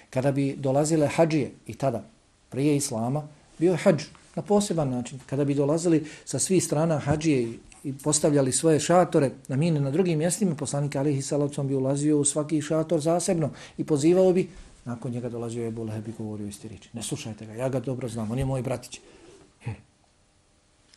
Kada 0.09 0.31
bi 0.31 0.55
dolazile 0.57 1.07
hađije 1.07 1.51
i 1.67 1.73
tada, 1.73 2.03
prije 2.49 2.75
islama, 2.75 3.23
bio 3.57 3.71
je 3.71 3.77
hađ, 3.77 4.03
na 4.35 4.41
poseban 4.41 4.89
način. 4.89 5.19
Kada 5.25 5.45
bi 5.45 5.55
dolazili 5.55 6.05
sa 6.25 6.39
svih 6.39 6.63
strana 6.63 6.99
hađije 6.99 7.57
i 7.83 7.93
postavljali 8.03 8.51
svoje 8.51 8.79
šatore 8.79 9.31
na 9.47 9.55
mine 9.55 9.79
na 9.79 9.91
drugim 9.91 10.19
mjestima, 10.19 10.55
poslanik 10.55 10.95
Alihi 10.95 11.21
Salavcom 11.21 11.67
bi 11.67 11.75
ulazio 11.75 12.19
u 12.19 12.25
svaki 12.25 12.61
šator 12.61 12.99
zasebno 12.99 13.49
i 13.77 13.83
pozivao 13.83 14.33
bi, 14.33 14.47
nakon 14.85 15.11
njega 15.11 15.29
dolazio 15.29 15.63
je 15.63 15.71
Leheb 15.71 16.07
i 16.07 16.13
govorio 16.17 16.47
isti 16.47 16.67
riječi. 16.67 16.89
Ne 16.93 17.03
slušajte 17.03 17.45
ga, 17.45 17.53
ja 17.53 17.69
ga 17.69 17.79
dobro 17.79 18.07
znam, 18.09 18.31
on 18.31 18.39
je 18.39 18.45
moj 18.45 18.61
bratić. 18.61 18.99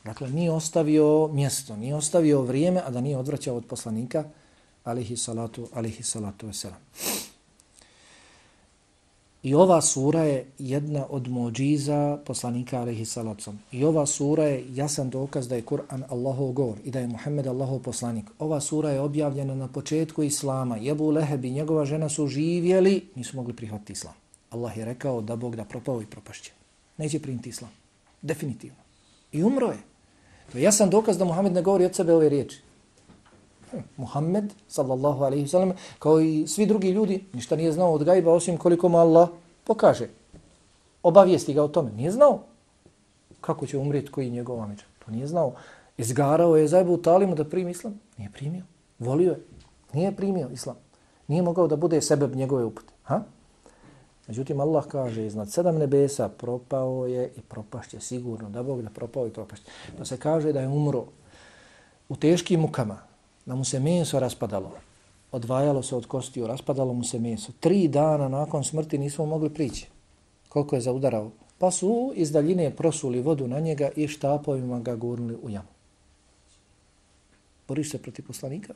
Dakle, 0.05 0.31
nije 0.31 0.53
ostavio 0.53 1.29
mjesto, 1.33 1.77
nije 1.77 1.95
ostavio 1.95 2.43
vrijeme, 2.43 2.83
a 2.87 2.91
da 2.91 3.01
nije 3.01 3.17
odvraćao 3.17 3.57
od 3.57 3.65
poslanika 3.65 4.25
Alihi 4.85 5.17
Salatu, 5.17 5.69
Alihi 5.75 6.03
Salatu 6.03 6.47
Veselam. 6.47 6.81
I 9.45 9.55
ova 9.55 9.81
sura 9.81 10.23
je 10.23 10.47
jedna 10.59 11.07
od 11.11 11.29
mođiza 11.29 12.19
poslanika 12.27 12.81
alaihi 12.81 13.05
salacom. 13.05 13.59
I 13.73 13.85
ova 13.85 14.07
sura 14.07 14.45
je 14.45 14.65
jasan 14.75 15.11
dokaz 15.11 15.49
da 15.49 15.55
je 15.55 15.65
Kur'an 15.65 16.05
Allahov 16.09 16.53
govor 16.53 16.79
i 16.85 16.91
da 16.91 17.01
je 17.01 17.07
Muhammed 17.07 17.47
Allahov 17.47 17.79
poslanik. 17.79 18.25
Ova 18.39 18.61
sura 18.61 18.91
je 18.91 19.01
objavljena 19.01 19.55
na 19.55 19.69
početku 19.69 20.23
Islama. 20.23 20.77
Jebu 20.77 21.11
Leheb 21.11 21.45
i 21.45 21.51
njegova 21.51 21.85
žena 21.85 22.09
su 22.09 22.27
živjeli, 22.27 23.09
nisu 23.15 23.37
mogli 23.37 23.53
prihvatiti 23.53 23.93
Islam. 23.93 24.15
Allah 24.51 24.77
je 24.79 24.85
rekao 24.85 25.21
da 25.21 25.37
Bog 25.37 25.57
da 25.57 25.65
propao 25.65 26.03
i 26.03 26.07
propašće. 26.07 26.53
Neće 26.97 27.21
primiti 27.21 27.49
Islam. 27.49 27.71
Definitivno. 28.23 28.81
I 29.33 29.45
umro 29.45 29.67
je. 29.67 29.94
To 30.53 30.59
je 30.59 30.65
jasan 30.65 30.91
dokaz 30.91 31.19
da 31.19 31.25
Muhammed 31.25 31.53
ne 31.53 31.63
govori 31.63 31.85
od 31.85 31.95
sebe 31.95 32.13
ove 32.13 32.29
riječi. 32.29 32.63
Hm, 33.71 33.79
Muhammed, 33.97 34.53
sallallahu 34.69 35.25
alaihi 35.25 35.49
sallam, 35.49 35.73
kao 35.99 36.21
i 36.21 36.47
svi 36.47 36.67
drugi 36.67 36.91
ljudi, 36.91 37.25
ništa 37.33 37.57
nije 37.57 37.73
znao 37.73 37.93
od 37.93 38.05
gajba, 38.05 38.33
osim 38.33 38.57
koliko 38.57 38.89
mu 38.89 38.99
Allah 38.99 39.29
pokaže. 39.65 40.09
Obavijesti 41.03 41.55
ga 41.55 41.63
o 41.63 41.69
tome. 41.69 41.93
Nije 41.93 42.11
znao 42.11 42.41
kako 43.41 43.67
će 43.67 43.79
umrijeti 43.79 44.11
koji 44.11 44.31
njegov 44.31 44.61
amiđa. 44.63 44.85
To 45.05 45.11
nije 45.11 45.27
znao. 45.27 45.53
Izgarao 45.97 46.57
je 46.57 46.69
zajbu 46.69 46.97
talimu 46.97 47.35
da 47.35 47.45
primi 47.45 47.71
islam. 47.71 48.01
Nije 48.19 48.31
primio. 48.31 48.63
Volio 48.99 49.31
je. 49.31 49.41
Nije 49.93 50.17
primio 50.17 50.49
islam. 50.53 50.77
Nije 51.29 51.43
mogao 51.43 51.67
da 51.67 51.77
bude 51.77 52.01
sebe 52.01 52.27
njegove 52.27 52.65
upute. 52.65 52.93
Ha? 53.03 53.23
Međutim, 54.27 54.61
Allah 54.61 54.87
kaže, 54.87 55.27
iznad 55.27 55.51
sedam 55.51 55.79
nebesa 55.79 56.29
propao 56.29 57.07
je 57.07 57.33
i 57.37 57.41
propašće 57.41 58.01
sigurno. 58.01 58.51
Da 58.51 58.63
Bog 58.63 58.83
da 58.83 58.91
propao 58.91 59.27
i 59.27 59.31
propašće. 59.31 59.65
Pa 59.99 60.05
se 60.05 60.17
kaže 60.17 60.53
da 60.53 60.61
je 60.61 60.69
umro 60.69 61.05
u 62.09 62.17
teškim 62.17 62.61
mukama, 62.61 62.99
da 63.47 63.55
mu 63.55 63.65
se 63.65 63.81
meso 63.81 64.21
raspadalo, 64.21 64.71
odvajalo 65.33 65.83
se 65.83 65.97
od 65.97 66.07
kostiju, 66.07 66.47
raspadalo 66.47 66.93
mu 66.93 67.05
se 67.05 67.19
meso. 67.19 67.53
Tri 67.61 67.89
dana 67.89 68.29
nakon 68.29 68.65
smrti 68.65 68.99
nismo 68.99 69.27
mogli 69.27 69.51
prići. 69.51 69.87
Koliko 70.49 70.77
je 70.77 70.81
zaudarao? 70.81 71.31
Pa 71.59 71.71
su 71.71 72.13
iz 72.15 72.33
daljine 72.33 72.77
prosuli 72.77 73.21
vodu 73.21 73.49
na 73.49 73.61
njega 73.61 73.91
i 73.97 74.09
štapovima 74.09 74.81
ga 74.81 74.97
gurnuli 74.97 75.39
u 75.43 75.51
jamu. 75.51 75.69
Boriš 77.69 77.91
se 77.91 77.99
protiv 77.99 78.27
poslanika? 78.27 78.75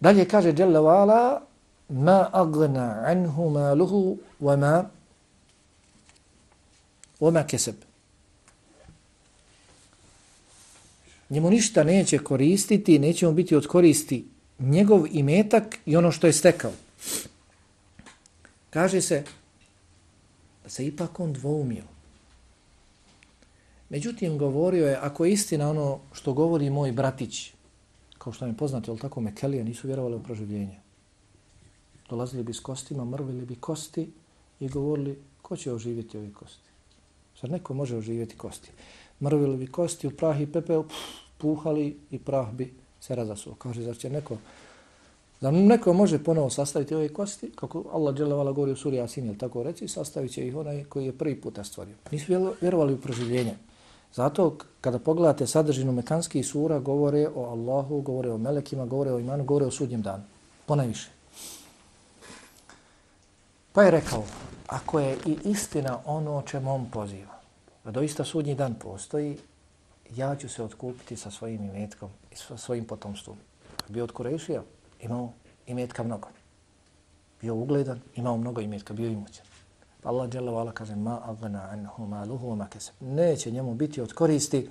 Dalje 0.00 0.28
kaže 0.28 0.54
Jalla 0.56 0.80
wa'ala 0.80 1.40
ma 1.88 2.30
agna 2.32 3.02
anhu 3.06 3.50
maluhu 3.50 4.18
wa 4.40 4.56
ma 4.56 4.90
wa 7.20 7.32
ma 7.32 7.46
keseb. 7.46 7.74
njemu 11.30 11.50
ništa 11.50 11.84
neće 11.84 12.18
koristiti, 12.18 12.98
neće 12.98 13.26
mu 13.26 13.32
biti 13.32 13.56
od 13.56 13.66
koristi 13.66 14.24
njegov 14.58 15.06
imetak 15.10 15.78
i 15.86 15.96
ono 15.96 16.12
što 16.12 16.26
je 16.26 16.32
stekao. 16.32 16.72
Kaže 18.70 19.00
se 19.00 19.24
da 20.64 20.70
se 20.70 20.86
ipak 20.86 21.20
on 21.20 21.32
dvoumio. 21.32 21.84
Međutim, 23.88 24.38
govorio 24.38 24.88
je, 24.88 24.96
ako 24.96 25.24
je 25.24 25.32
istina 25.32 25.70
ono 25.70 26.00
što 26.12 26.32
govori 26.32 26.70
moj 26.70 26.92
bratić, 26.92 27.52
kao 28.18 28.32
što 28.32 28.46
mi 28.46 28.56
poznate, 28.56 28.90
ali 28.90 29.00
tako 29.00 29.20
Mekelija 29.20 29.64
nisu 29.64 29.86
vjerovali 29.86 30.16
u 30.16 30.22
proživljenje. 30.22 30.80
Dolazili 32.10 32.42
bi 32.42 32.52
s 32.52 32.60
kostima, 32.60 33.04
mrvili 33.04 33.46
bi 33.46 33.56
kosti 33.56 34.10
i 34.60 34.68
govorili, 34.68 35.18
ko 35.42 35.56
će 35.56 35.72
oživjeti 35.72 36.18
ove 36.18 36.32
kosti? 36.32 36.68
Sad 37.40 37.50
neko 37.50 37.74
može 37.74 37.96
oživjeti 37.96 38.36
kosti 38.36 38.70
mrvili 39.20 39.56
bi 39.56 39.66
kosti 39.66 40.06
u 40.06 40.10
prah 40.10 40.40
i 40.40 40.46
pepeo, 40.46 40.84
puhali 41.38 41.96
i 42.10 42.18
prah 42.18 42.52
bi 42.52 42.74
se 43.00 43.14
razasuo. 43.14 43.54
Kaže, 43.54 43.82
zar 43.82 43.96
će 43.96 44.10
neko, 44.10 44.36
da 45.40 45.50
neko 45.50 45.92
može 45.92 46.24
ponovo 46.24 46.50
sastaviti 46.50 46.94
ove 46.94 47.08
kosti, 47.08 47.50
kako 47.54 47.84
Allah 47.92 48.14
dželevala 48.14 48.52
govori 48.52 48.72
u 48.72 48.76
suri 48.76 49.00
Asin, 49.00 49.26
jel 49.26 49.36
tako 49.38 49.62
reci, 49.62 49.88
sastavit 49.88 50.32
će 50.32 50.46
ih 50.46 50.56
onaj 50.56 50.84
koji 50.84 51.06
je 51.06 51.18
prvi 51.18 51.40
puta 51.40 51.64
stvorio. 51.64 51.94
Nisu 52.10 52.52
vjerovali 52.60 52.94
u 52.94 53.00
proživljenje. 53.00 53.54
Zato 54.14 54.56
kada 54.80 54.98
pogledate 54.98 55.46
sadržinu 55.46 55.92
mekanskih 55.92 56.46
sura, 56.46 56.78
govore 56.78 57.28
o 57.34 57.44
Allahu, 57.44 58.00
govore 58.00 58.30
o 58.30 58.38
melekima, 58.38 58.86
govore 58.86 59.12
o 59.12 59.18
imanu, 59.18 59.44
govore 59.44 59.66
o 59.66 59.70
sudnjem 59.70 60.02
danu. 60.02 60.22
Ponajviše. 60.66 61.17
Pa 63.72 63.82
je 63.82 63.90
rekao, 63.90 64.24
ako 64.66 65.00
je 65.00 65.18
i 65.26 65.36
istina 65.44 65.98
ono 66.04 66.36
o 66.36 66.42
čemu 66.42 66.74
on 66.74 66.90
poziva, 66.90 67.40
a 67.84 67.90
doista 67.90 68.24
sudnji 68.24 68.54
dan 68.54 68.74
postoji, 68.74 69.38
ja 70.16 70.36
ću 70.36 70.48
se 70.48 70.62
odkupiti 70.62 71.16
sa 71.16 71.30
svojim 71.30 71.64
imetkom 71.64 72.10
i 72.32 72.36
sa 72.36 72.56
svojim 72.56 72.84
potomstvom. 72.84 73.36
Bio 73.88 74.04
od 74.04 74.12
Kurešija, 74.12 74.62
imao 75.00 75.32
imetka 75.66 76.02
mnogo. 76.02 76.28
Bio 77.40 77.54
ugledan, 77.54 78.00
imao 78.16 78.36
mnogo 78.36 78.60
imetka, 78.60 78.94
bio 78.94 79.08
imućan. 79.08 79.46
Pa 80.02 80.08
Allah 80.08 80.30
dželle 80.30 80.52
vala 80.52 80.72
kaže 80.72 80.96
ma 80.96 81.20
agna 81.24 81.68
anhu 81.70 82.06
maluhu 82.06 82.56
ma 82.56 82.66
kasab. 82.66 82.94
Neće 83.00 83.50
njemu 83.50 83.74
biti 83.74 84.00
od 84.00 84.12
koristi 84.12 84.68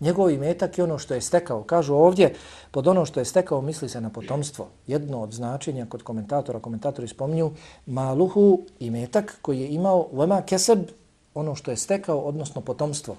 njegov 0.00 0.30
imetak 0.30 0.78
i 0.78 0.82
ono 0.82 0.98
što 0.98 1.14
je 1.14 1.20
stekao. 1.20 1.62
Kažu 1.62 1.94
ovdje, 1.94 2.34
pod 2.70 2.88
ono 2.88 3.06
što 3.06 3.20
je 3.20 3.24
stekao 3.24 3.60
misli 3.60 3.88
se 3.88 4.00
na 4.00 4.10
potomstvo. 4.10 4.68
Jedno 4.86 5.20
od 5.22 5.32
značenja 5.32 5.86
kod 5.86 6.02
komentatora, 6.02 6.60
komentatori 6.60 7.08
spominju 7.08 7.52
maluhu 7.86 8.60
imetak 8.80 9.38
koji 9.42 9.60
je 9.60 9.68
imao 9.68 10.08
vema 10.12 10.42
keseb 10.42 10.78
ono 11.34 11.54
što 11.54 11.70
je 11.70 11.76
stekao, 11.76 12.18
odnosno 12.18 12.60
potomstvo. 12.60 13.16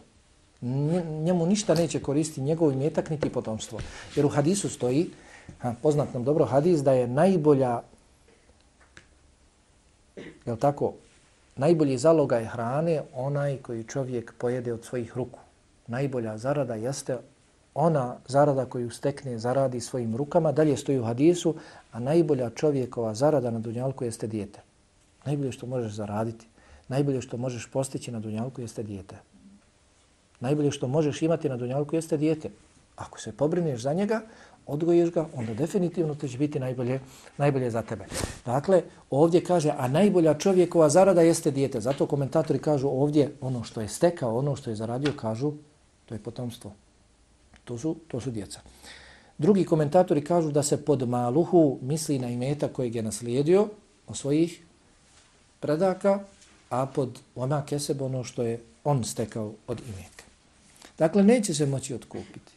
Njemu 0.61 1.45
ništa 1.45 1.75
neće 1.75 1.99
koristiti 1.99 2.41
njegov 2.41 2.71
imetak 2.71 3.09
niti 3.09 3.29
potomstvo. 3.29 3.79
Jer 4.15 4.25
u 4.25 4.29
hadisu 4.29 4.69
stoji, 4.69 5.09
ha, 5.59 5.75
poznat 5.81 6.13
nam 6.13 6.23
dobro 6.23 6.45
hadis, 6.45 6.83
da 6.83 6.93
je 6.93 7.07
najbolja, 7.07 7.81
je 10.45 10.55
tako, 10.59 10.93
najbolji 11.55 11.97
zaloga 11.97 12.37
je 12.37 12.45
hrane 12.45 13.01
onaj 13.13 13.57
koji 13.57 13.83
čovjek 13.83 14.33
pojede 14.37 14.73
od 14.73 14.83
svojih 14.83 15.17
ruku. 15.17 15.44
Najbolja 15.87 16.37
zarada 16.37 16.75
jeste 16.75 17.17
ona 17.73 18.17
zarada 18.27 18.65
koju 18.65 18.89
stekne, 18.89 19.37
zaradi 19.39 19.81
svojim 19.81 20.15
rukama, 20.15 20.51
dalje 20.51 20.77
stoji 20.77 20.99
u 20.99 21.03
hadisu, 21.03 21.55
a 21.91 21.99
najbolja 21.99 22.49
čovjekova 22.49 23.13
zarada 23.13 23.51
na 23.51 23.59
dunjalku 23.59 24.03
jeste 24.03 24.27
dijete. 24.27 24.59
Najbolje 25.25 25.51
što 25.51 25.65
možeš 25.67 25.93
zaraditi 25.93 26.47
najbolje 26.87 27.21
što 27.21 27.37
možeš 27.37 27.65
postići 27.65 28.11
na 28.11 28.19
dunjalku 28.19 28.61
jeste 28.61 28.83
dijete. 28.83 29.15
Najbolje 30.39 30.71
što 30.71 30.87
možeš 30.87 31.21
imati 31.21 31.49
na 31.49 31.57
dunjalku 31.57 31.95
jeste 31.95 32.17
dijete. 32.17 32.49
Ako 32.95 33.19
se 33.19 33.31
pobrineš 33.31 33.81
za 33.81 33.93
njega, 33.93 34.21
odgojiš 34.67 35.11
ga, 35.11 35.25
onda 35.35 35.53
definitivno 35.53 36.15
to 36.15 36.27
će 36.27 36.37
biti 36.37 36.59
najbolje, 36.59 36.99
najbolje 37.37 37.71
za 37.71 37.81
tebe. 37.81 38.05
Dakle, 38.45 38.83
ovdje 39.09 39.43
kaže, 39.43 39.73
a 39.77 39.87
najbolja 39.87 40.33
čovjekova 40.33 40.89
zarada 40.89 41.21
jeste 41.21 41.51
dijete. 41.51 41.81
Zato 41.81 42.05
komentatori 42.05 42.59
kažu 42.59 42.87
ovdje 42.87 43.31
ono 43.41 43.63
što 43.63 43.81
je 43.81 43.87
stekao, 43.87 44.37
ono 44.37 44.55
što 44.55 44.69
je 44.69 44.75
zaradio, 44.75 45.13
kažu, 45.15 45.53
to 46.05 46.15
je 46.15 46.19
potomstvo. 46.19 46.71
To 47.63 47.77
su, 47.77 47.95
to 48.07 48.19
su 48.19 48.31
djeca. 48.31 48.61
Drugi 49.37 49.65
komentatori 49.65 50.23
kažu 50.23 50.51
da 50.51 50.63
se 50.63 50.85
pod 50.85 51.09
maluhu 51.09 51.79
misli 51.81 52.19
na 52.19 52.29
imeta 52.29 52.67
kojeg 52.67 52.95
je 52.95 53.03
naslijedio 53.03 53.67
o 54.07 54.13
svojih 54.13 54.63
predaka, 55.59 56.19
a 56.69 56.85
pod 56.85 57.19
ona 57.35 57.65
keseb 57.65 58.01
ono 58.01 58.23
što 58.23 58.43
je 58.43 58.61
on 58.83 59.03
stekao 59.03 59.53
od 59.67 59.81
imetka. 59.87 60.23
Dakle, 60.97 61.23
neće 61.23 61.53
se 61.53 61.65
moći 61.65 61.93
otkupiti. 61.93 62.51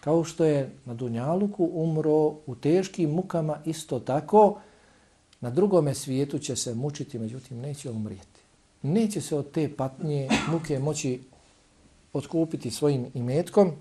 Kao 0.00 0.24
što 0.24 0.44
je 0.44 0.70
na 0.84 0.94
Dunjaluku 0.94 1.70
umro 1.72 2.34
u 2.46 2.54
teškim 2.60 3.10
mukama 3.10 3.58
isto 3.64 4.00
tako, 4.00 4.60
na 5.40 5.50
drugome 5.50 5.94
svijetu 5.94 6.38
će 6.38 6.56
se 6.56 6.74
mučiti, 6.74 7.18
međutim 7.18 7.60
neće 7.60 7.90
umrijeti. 7.90 8.40
Neće 8.82 9.20
se 9.20 9.36
od 9.36 9.50
te 9.50 9.76
patnje 9.76 10.28
muke 10.50 10.78
moći 10.78 11.20
otkupiti 12.16 12.70
svojim 12.70 13.10
imetkom 13.14 13.72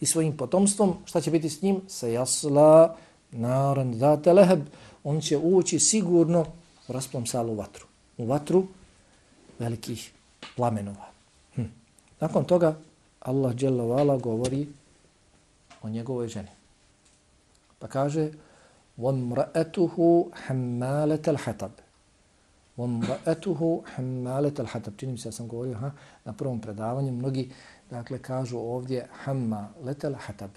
i 0.00 0.06
svojim 0.06 0.36
potomstvom. 0.36 0.94
Šta 1.04 1.20
će 1.20 1.30
biti 1.30 1.50
s 1.50 1.62
njim? 1.62 1.80
Se 1.88 2.12
jasla 2.12 2.96
naran 3.30 3.98
date 3.98 4.32
leheb. 4.32 4.60
On 5.04 5.20
će 5.20 5.36
ući 5.36 5.78
sigurno 5.78 6.46
u 6.88 6.92
rasplom 6.92 7.26
salu 7.26 7.54
vatru. 7.54 7.86
U 8.18 8.26
vatru 8.26 8.66
velikih 9.58 10.12
plamenova. 10.56 11.06
Hm. 11.54 11.62
Nakon 12.20 12.44
toga 12.44 12.76
Allah 13.20 13.54
dželle 13.54 14.18
govori 14.18 14.66
o 15.82 15.88
njegovoj 15.88 16.28
ženi. 16.28 16.48
Pa 17.78 17.86
kaže: 17.86 18.30
وَمْرَأَتُهُ 18.98 19.94
imra'atuhu 20.48 21.30
الْحَتَبِ 21.30 21.36
hatab 21.44 21.70
وَمْرَأَتُهُ 22.77 23.83
حَمَّالَةَ 23.85 24.57
الْحَتَبِ 24.59 24.97
Čini 24.97 25.11
mi 25.11 25.17
se, 25.17 25.27
ja 25.27 25.31
sam 25.31 25.47
govorio 25.47 25.77
ha, 25.77 25.91
na 26.25 26.33
prvom 26.33 26.59
predavanju, 26.59 27.11
mnogi 27.11 27.51
dakle, 27.89 28.19
kažu 28.19 28.57
ovdje 28.57 29.07
حَمَّالَةَ 29.23 30.07
الْحَتَبِ 30.07 30.49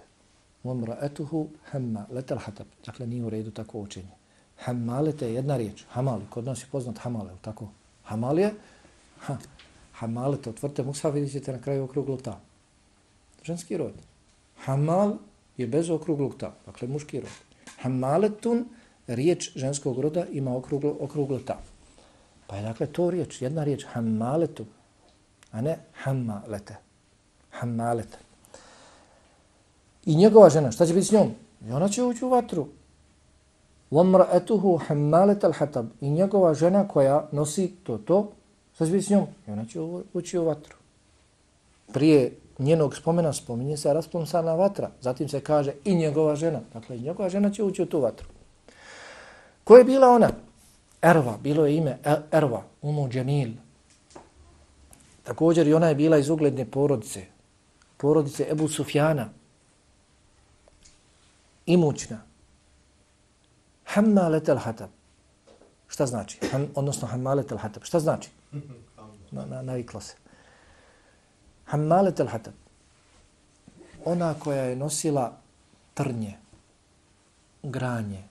وَمْرَأَتُهُ 0.65 1.47
حَمَّالَةَ 1.71 2.33
الْحَتَبِ 2.33 2.67
Dakle, 2.87 3.07
nije 3.07 3.25
u 3.25 3.31
redu 3.31 3.51
tako 3.51 3.81
učenje. 3.81 4.11
Hamalete 4.57 5.27
je 5.27 5.35
jedna 5.35 5.57
riječ. 5.57 5.85
Hamali, 5.89 6.25
kod 6.31 6.45
nas 6.45 6.63
je 6.63 6.67
poznat 6.73 6.99
hamale, 6.99 7.31
tako? 7.41 7.69
Hamal 8.03 8.39
je, 8.39 8.55
ha, 9.21 9.37
hamalete, 9.93 10.51
otvrte 10.51 10.83
musa, 10.83 11.09
vidjet 11.09 11.33
ćete 11.33 11.53
na 11.53 11.61
kraju 11.61 11.85
okruglu 11.85 12.17
ta. 12.17 12.41
Ženski 13.45 13.77
rod. 13.77 13.93
Hamal 14.57 15.17
je 15.57 15.67
bez 15.67 15.91
okruglog 15.91 16.35
ta, 16.39 16.55
dakle 16.67 16.89
muški 16.89 17.21
rod. 17.21 17.31
Hamaletun, 17.81 18.65
riječ 19.07 19.57
ženskog 19.57 20.01
roda, 20.01 20.27
ima 20.33 20.57
okruglo, 20.57 20.97
okruglo 21.01 21.39
ta. 21.39 21.61
Pa 22.51 22.57
je 22.57 22.63
dakle 22.63 22.87
to 22.87 23.11
riječ, 23.11 23.43
jedna 23.43 23.65
riječ, 23.65 23.87
hamaletu, 23.93 24.65
a 25.53 25.61
ne 25.61 25.79
hamalete. 26.03 26.77
Hamalete. 27.51 28.19
I 30.05 30.17
njegova 30.17 30.51
žena, 30.51 30.73
šta 30.73 30.87
će 30.87 30.95
biti 30.95 31.07
s 31.07 31.13
njom? 31.13 31.35
I 31.69 31.73
ona 31.73 31.89
će 31.89 32.03
ući 32.03 32.25
u 32.25 32.29
vatru. 32.29 32.67
وَمْرَأَتُهُ 33.91 34.79
حَمَّالَةَ 34.89 35.41
الْحَتَبِ 35.41 35.87
I 36.01 36.11
njegova 36.11 36.55
žena 36.55 36.89
koja 36.89 37.29
nosi 37.33 37.73
to, 37.83 37.99
to, 37.99 38.33
šta 38.75 38.87
će 38.87 38.93
biti 38.93 39.07
s 39.07 39.11
njom? 39.11 39.27
I 39.47 39.51
ona 39.51 39.65
će 39.65 39.81
ući 40.13 40.39
u 40.39 40.45
vatru. 40.45 40.77
Prije 41.93 42.33
njenog 42.59 42.97
spomena 42.97 43.33
spominje 43.33 43.77
se 43.77 43.93
rasplomsana 43.93 44.55
vatra. 44.55 44.91
Zatim 45.01 45.29
se 45.29 45.41
kaže 45.41 45.73
i 45.85 45.95
njegova 45.95 46.37
žena. 46.37 46.61
Dakle, 46.73 46.97
i 46.97 47.01
njegova 47.01 47.29
žena 47.29 47.51
će 47.51 47.63
ući 47.63 47.83
u 47.83 47.87
tu 47.87 48.01
vatru. 48.01 48.29
Ko 49.65 49.77
je 49.77 49.85
bila 49.85 50.09
ona? 50.09 50.31
Erva, 51.02 51.38
bilo 51.38 51.66
je 51.66 51.78
ime 51.78 51.98
e- 52.04 52.22
Erva, 52.32 52.64
Umu 52.82 53.10
Džemil. 53.10 53.52
Također 55.24 55.68
i 55.68 55.74
ona 55.74 55.88
je 55.88 55.96
bila 55.96 56.18
iz 56.18 56.30
ugledne 56.30 56.66
porodice. 56.66 57.26
Porodice 57.98 58.48
Ebu 58.52 58.68
Sufjana. 58.68 59.30
Imućna. 61.66 62.22
Hammalet 63.86 64.50
al 64.50 64.58
hatab. 64.58 64.90
Šta 65.88 66.06
znači? 66.06 66.40
Ham, 66.52 66.68
odnosno 66.76 67.08
hammalet 67.08 67.52
al 67.52 67.58
hatab. 67.58 67.84
Šta 67.84 68.00
znači? 68.00 68.30
Na, 69.32 69.46
na, 69.46 69.62
naviklo 69.62 70.02
se. 70.02 70.16
Hammalet 71.66 72.20
al 72.20 72.28
hatab. 72.28 72.54
Ona 74.06 74.34
koja 74.34 74.64
je 74.64 74.76
nosila 74.76 75.38
trnje, 75.94 76.38
granje. 77.64 78.24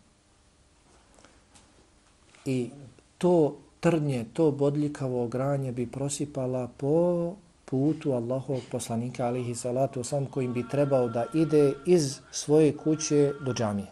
I 2.45 2.71
to 3.19 3.57
trnje, 3.81 4.25
to 4.33 4.51
bodljikavo 4.51 5.29
granje 5.29 5.73
bi 5.73 5.87
prosipala 5.87 6.69
po 6.77 7.35
putu 7.65 8.13
Allahovog 8.13 8.63
poslanika 8.71 9.27
alihi 9.27 9.55
salatu 9.55 10.05
sam 10.05 10.27
kojim 10.27 10.53
bi 10.53 10.69
trebao 10.69 11.09
da 11.09 11.25
ide 11.35 11.73
iz 11.87 12.19
svoje 12.31 12.77
kuće 12.77 13.33
do 13.41 13.53
džamije. 13.53 13.89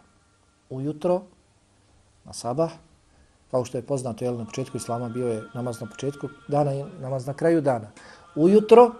Ujutro 0.70 1.22
na 2.24 2.32
sabah, 2.32 2.72
kao 3.50 3.64
što 3.64 3.78
je 3.78 3.82
poznato, 3.82 4.24
jel, 4.24 4.36
na 4.36 4.44
početku 4.44 4.76
islama 4.76 5.08
bio 5.08 5.28
je 5.28 5.42
namaz 5.54 5.80
na 5.80 5.86
početku 5.86 6.28
dana 6.48 6.74
i 6.74 6.84
namaz 7.00 7.26
na 7.26 7.34
kraju 7.34 7.60
dana. 7.60 7.90
Ujutro, 8.34 8.92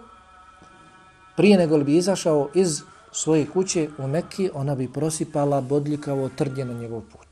prije 1.37 1.57
nego 1.57 1.77
li 1.77 1.83
bi 1.83 1.97
izašao 1.97 2.49
iz 2.53 2.81
svoje 3.11 3.47
kuće 3.49 3.89
u 3.97 4.07
Mekki, 4.07 4.49
ona 4.53 4.75
bi 4.75 4.93
prosipala 4.93 5.61
bodljikavo 5.61 6.29
trnje 6.29 6.65
na 6.65 6.73
njegov 6.73 7.01
put. 7.01 7.28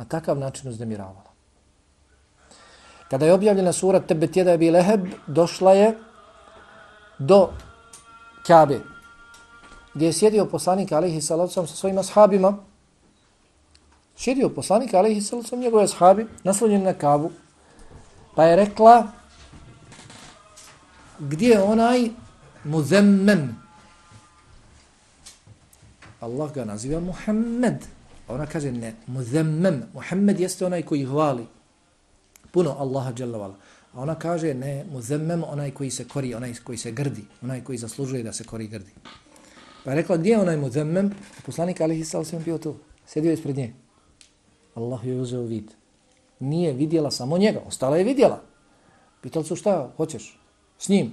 Na 0.00 0.04
takav 0.04 0.38
način 0.38 0.70
uzdemiravala. 0.70 1.28
Kada 3.10 3.26
je 3.26 3.32
objavljena 3.32 3.72
sura 3.72 4.00
Tebe 4.00 4.26
tjeda 4.26 4.50
je 4.50 4.58
bi 4.58 4.70
leheb, 4.70 5.04
došla 5.26 5.72
je 5.72 5.98
do 7.18 7.50
Kabe, 8.46 8.80
gdje 9.94 10.06
je 10.06 10.12
sjedio 10.12 10.46
poslanik 10.46 10.92
Alihi 10.92 11.20
Salacom 11.20 11.66
sa 11.66 11.76
svojima 11.76 12.00
ashabima, 12.00 12.56
Sjedio 14.16 14.48
poslanik 14.48 14.94
ali 14.94 15.20
salacom, 15.20 15.60
njegove 15.60 15.84
ashabi, 15.84 16.26
naslonjen 16.44 16.82
na 16.82 16.92
Kabu, 16.92 17.30
pa 18.34 18.44
je 18.44 18.56
rekla, 18.56 19.06
gdje 21.18 21.48
je 21.48 21.62
onaj 21.62 22.10
muzemmen? 22.64 23.54
Allah 26.20 26.52
ga 26.52 26.64
naziva 26.64 27.00
Muhammed. 27.00 27.99
A 28.30 28.34
ona 28.34 28.46
kaže 28.46 28.70
ne, 28.72 28.94
muzemmem, 29.06 29.82
Muhammed 29.92 30.40
jeste 30.40 30.66
onaj 30.66 30.82
koji 30.82 31.04
hvali. 31.04 31.46
Puno 32.50 32.76
Allaha 32.78 33.12
dželavala. 33.12 33.54
A 33.92 34.00
ona 34.00 34.14
kaže 34.14 34.54
ne, 34.54 34.84
muzemmem 34.92 35.42
onaj 35.44 35.70
koji 35.70 35.90
se 35.90 36.04
kori, 36.08 36.34
onaj 36.34 36.54
koji 36.64 36.78
se 36.78 36.92
grdi, 36.92 37.24
onaj 37.42 37.64
koji 37.64 37.78
zaslužuje 37.78 38.22
da 38.22 38.32
se 38.32 38.44
kori 38.44 38.68
grdi. 38.68 38.90
Pa 39.84 39.90
je 39.90 39.96
rekla, 39.96 40.16
gdje 40.16 40.30
je 40.30 40.40
onaj 40.40 40.56
muzemmem? 40.56 41.10
Poslanik 41.46 41.80
Ali 41.80 41.96
Hisal 41.96 42.24
bio 42.44 42.58
tu. 42.58 42.74
Sjedio 43.06 43.32
ispred 43.32 43.56
nje. 43.56 43.74
Allah 44.74 45.00
joj 45.04 45.20
uzeo 45.20 45.42
vid. 45.42 45.70
Nije 46.40 46.72
vidjela 46.72 47.10
samo 47.10 47.38
njega, 47.38 47.60
ostala 47.66 47.96
je 47.96 48.04
vidjela. 48.04 48.42
Pitali 49.22 49.44
su 49.44 49.56
šta 49.56 49.90
hoćeš 49.96 50.38
s 50.78 50.88
njim? 50.88 51.12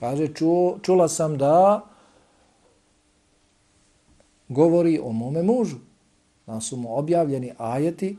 Kaže, 0.00 0.28
ču, 0.28 0.78
čula 0.82 1.08
sam 1.08 1.38
da 1.38 1.84
govori 4.48 5.00
o 5.02 5.12
mome 5.12 5.42
mužu 5.42 5.76
nam 6.46 6.60
su 6.60 6.76
mu 6.76 6.98
objavljeni 6.98 7.52
ajeti 7.58 8.16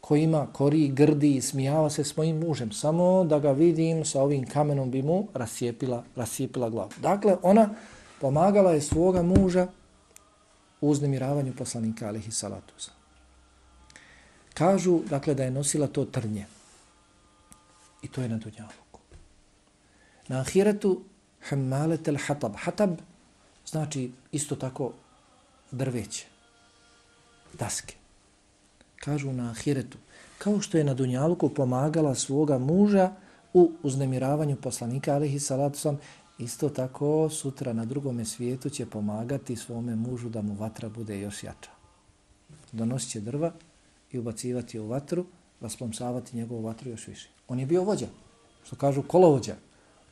kojima 0.00 0.46
kori, 0.52 0.88
grdi 0.88 1.36
i 1.36 1.40
smijava 1.40 1.90
se 1.90 2.04
s 2.04 2.16
mojim 2.16 2.38
mužem. 2.38 2.72
Samo 2.72 3.24
da 3.24 3.38
ga 3.38 3.52
vidim 3.52 4.04
sa 4.04 4.22
ovim 4.22 4.46
kamenom 4.46 4.90
bi 4.90 5.02
mu 5.02 5.28
rasijepila, 5.34 6.04
rasijepila 6.16 6.70
glavu. 6.70 6.90
Dakle, 7.02 7.36
ona 7.42 7.68
pomagala 8.20 8.72
je 8.72 8.80
svoga 8.80 9.22
muža 9.22 9.66
u 10.80 10.90
uznemiravanju 10.90 11.52
poslanika 11.58 12.08
alihi 12.08 12.30
salatu. 12.30 12.74
Kažu, 14.54 15.00
dakle, 15.10 15.34
da 15.34 15.44
je 15.44 15.50
nosila 15.50 15.86
to 15.86 16.04
trnje. 16.04 16.46
I 18.02 18.08
to 18.08 18.22
je 18.22 18.28
na 18.28 18.36
dunjavuku. 18.36 19.00
Na 20.28 20.40
ahiretu, 20.40 21.00
hammalet 21.48 22.08
el 22.08 22.16
hatab. 22.26 22.52
Hatab 22.56 22.90
znači 23.66 24.10
isto 24.32 24.56
tako 24.56 24.92
drveće. 25.70 26.26
Daske. 27.58 27.94
Kažu 28.96 29.32
na 29.32 29.50
ahiretu. 29.50 29.98
Kao 30.38 30.60
što 30.60 30.78
je 30.78 30.84
na 30.84 30.94
dunjaluku 30.94 31.48
pomagala 31.48 32.14
svoga 32.14 32.58
muža 32.58 33.12
u 33.54 33.72
uznemiravanju 33.82 34.56
poslanika, 34.56 35.14
alihi 35.14 35.40
salatu 35.40 35.78
sam, 35.78 35.98
isto 36.38 36.68
tako 36.68 37.28
sutra 37.28 37.72
na 37.72 37.84
drugome 37.84 38.24
svijetu 38.24 38.70
će 38.70 38.86
pomagati 38.86 39.56
svome 39.56 39.96
mužu 39.96 40.28
da 40.28 40.42
mu 40.42 40.54
vatra 40.54 40.88
bude 40.88 41.20
još 41.20 41.44
jača. 41.44 41.70
Donosit 42.72 43.10
će 43.10 43.20
drva 43.20 43.52
i 44.12 44.18
ubacivati 44.18 44.78
u 44.78 44.86
vatru, 44.86 45.26
rasplomsavati 45.60 46.36
njegovu 46.36 46.62
vatru 46.62 46.90
još 46.90 47.06
više. 47.06 47.28
On 47.48 47.58
je 47.58 47.66
bio 47.66 47.82
vođa, 47.82 48.06
što 48.64 48.76
kažu 48.76 49.02
kolovođa. 49.02 49.56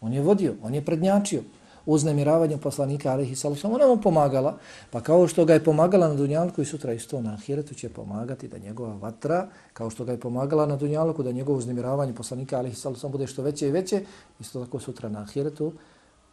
On 0.01 0.13
je 0.13 0.23
vodio, 0.23 0.55
on 0.63 0.75
je 0.75 0.85
prednjačio 0.85 1.43
uz 1.89 2.05
namiravanje 2.05 2.59
poslanika 2.59 3.13
Alihi 3.13 3.37
Salusam. 3.37 3.73
Ona 3.73 3.87
mu 3.87 3.97
pomagala, 3.97 4.59
pa 4.91 5.01
kao 5.01 5.29
što 5.29 5.45
ga 5.45 5.55
je 5.55 5.65
pomagala 5.65 6.09
na 6.09 6.15
Dunjalku 6.15 6.63
i 6.63 6.65
sutra 6.65 6.93
isto 6.93 7.21
na 7.21 7.33
Ahiretu 7.33 7.75
će 7.75 7.89
pomagati 7.89 8.49
da 8.49 8.59
njegova 8.59 8.97
vatra, 8.97 9.49
kao 9.73 9.91
što 9.91 10.05
ga 10.05 10.13
je 10.13 10.21
pomagala 10.21 10.67
na 10.67 10.77
Dunjalku 10.77 11.23
da 11.23 11.33
njegovo 11.33 11.59
uznemiravanje 11.59 12.15
poslanika 12.15 12.59
Alihi 12.59 12.77
Salusam 12.77 13.13
bude 13.13 13.27
što 13.27 13.43
veće 13.43 13.69
i 13.69 13.71
veće, 13.71 14.03
isto 14.41 14.65
tako 14.65 14.81
sutra 14.81 15.09
na 15.09 15.23
Ahiretu 15.23 15.73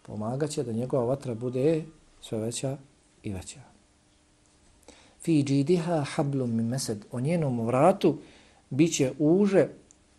pomagaće 0.02 0.64
da 0.64 0.72
njegova 0.72 1.06
vatra 1.06 1.34
bude 1.34 1.84
sve 2.22 2.40
veća 2.40 2.78
i 3.24 3.34
veća 3.34 3.76
fi 5.26 5.44
džidiha 5.44 6.04
hablum 6.04 6.56
min 6.56 6.68
mesed. 6.68 7.06
O 7.12 7.20
njenom 7.20 7.66
vratu 7.66 8.18
biće 8.70 9.12
uže 9.20 9.68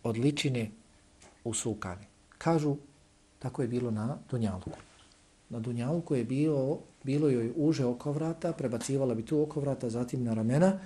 od 0.03 0.17
ličine 0.17 0.71
usukane. 1.43 2.07
Kažu, 2.37 2.75
tako 3.39 3.61
je 3.61 3.67
bilo 3.67 3.91
na 3.91 4.17
Dunjalku. 4.31 4.86
Na 5.49 5.59
Dunjalku 5.59 6.15
je 6.15 6.23
bilo, 6.23 6.79
bilo 7.03 7.29
joj 7.29 7.53
uže 7.55 7.85
oko 7.85 8.11
vrata, 8.11 8.53
prebacivala 8.53 9.15
bi 9.15 9.25
tu 9.25 9.41
oko 9.41 9.59
vrata, 9.59 9.89
zatim 9.89 10.23
na 10.23 10.33
ramena, 10.33 10.79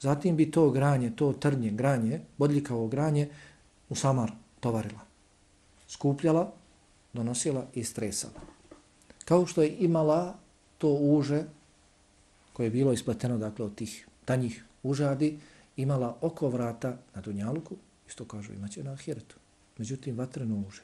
zatim 0.00 0.36
bi 0.36 0.50
to 0.50 0.70
granje, 0.70 1.10
to 1.16 1.32
trnje, 1.32 1.70
granje, 1.70 2.20
bodljikavo 2.38 2.88
granje, 2.88 3.28
u 3.88 3.94
samar 3.94 4.32
tovarila. 4.60 5.00
Skupljala, 5.88 6.52
donosila 7.12 7.66
i 7.74 7.84
stresala. 7.84 8.40
Kao 9.24 9.46
što 9.46 9.62
je 9.62 9.76
imala 9.78 10.34
to 10.78 10.92
uže 10.92 11.44
koje 12.52 12.66
je 12.66 12.70
bilo 12.70 12.92
ispleteno 12.92 13.38
dakle 13.38 13.64
od 13.64 13.74
tih 13.74 14.08
tanjih 14.24 14.64
užadi, 14.82 15.38
imala 15.76 16.16
oko 16.20 16.48
vrata 16.48 16.96
na 17.14 17.20
Dunjaluku, 17.20 17.76
isto 18.08 18.24
kažu 18.24 18.52
imaće 18.52 18.84
na 18.84 18.92
Ahiretu. 18.92 19.36
Međutim, 19.78 20.18
vatreno 20.18 20.64
uže. 20.68 20.82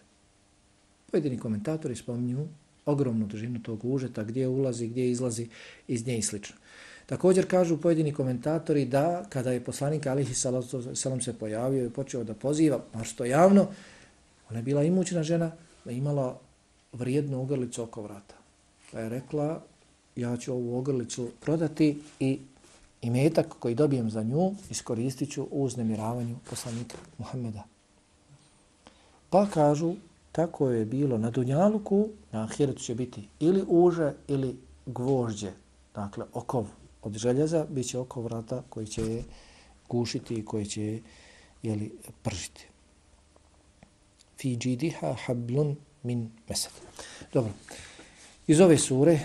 Pojedini 1.11 1.39
komentatori 1.39 1.97
spominju 1.97 2.49
ogromnu 2.87 3.27
dužinu 3.27 3.63
tog 3.63 3.85
užeta, 3.85 4.25
gdje 4.25 4.49
ulazi, 4.49 4.87
gdje 4.87 5.11
izlazi 5.11 5.49
iz 5.89 6.07
nje 6.07 6.19
i 6.19 6.23
slično. 6.23 6.57
Također 7.07 7.47
kažu 7.51 7.77
pojedini 7.77 8.13
komentatori 8.13 8.85
da 8.85 9.25
kada 9.29 9.53
je 9.53 9.65
poslanik 9.65 10.07
Alihi 10.07 10.35
Salam 10.95 11.21
se 11.21 11.39
pojavio 11.39 11.87
i 11.87 11.91
počeo 11.91 12.25
da 12.25 12.35
poziva, 12.35 12.81
bar 12.95 13.05
što 13.05 13.25
javno, 13.25 13.67
ona 14.51 14.59
je 14.59 14.63
bila 14.63 14.85
imućna 14.85 15.23
žena, 15.23 15.53
da 15.85 15.91
imala 15.91 16.39
vrijednu 16.93 17.41
ogrlicu 17.43 17.83
oko 17.83 18.03
vrata. 18.03 18.35
Pa 18.93 19.01
je 19.01 19.09
rekla, 19.09 19.63
ja 20.17 20.37
ću 20.37 20.53
ovu 20.53 20.79
ogrlicu 20.79 21.31
prodati 21.41 21.99
i 22.21 22.39
imetak 23.03 23.47
koji 23.59 23.75
dobijem 23.75 24.11
za 24.11 24.23
nju 24.23 24.55
iskoristit 24.71 25.33
ću 25.33 25.43
u 25.51 25.65
uznemiravanju 25.65 26.37
poslanika 26.51 26.97
Muhammeda. 27.19 27.63
Pa 29.31 29.47
kažu, 29.47 29.95
tako 30.33 30.71
je 30.71 30.85
bilo 30.85 31.19
na 31.19 31.31
Dunjaluku, 31.31 32.09
na 32.33 32.43
Ahiretu 32.43 32.83
će 32.83 32.95
biti 32.95 33.29
ili 33.41 33.65
uže 33.69 34.13
ili 34.29 34.57
gvožđe, 34.87 35.51
dakle 35.95 36.25
okov 36.33 36.67
od 37.03 37.13
željeza, 37.17 37.67
bit 37.71 37.89
će 37.89 37.99
okov 37.99 38.25
vrata 38.25 38.63
koji 38.69 38.87
će 38.87 39.03
je 39.03 39.25
gušiti 39.89 40.35
i 40.35 40.45
koji 40.45 40.67
će 40.67 40.83
je 40.83 41.03
jeli, 41.63 41.93
pržiti. 42.23 42.67
Fi 44.41 44.57
džidiha 44.57 45.17
hablun 45.27 45.77
min 46.03 46.31
mesed. 46.49 46.73
Dobro, 47.33 47.53
iz 48.47 48.61
ove 48.61 48.79
sure 48.79 49.21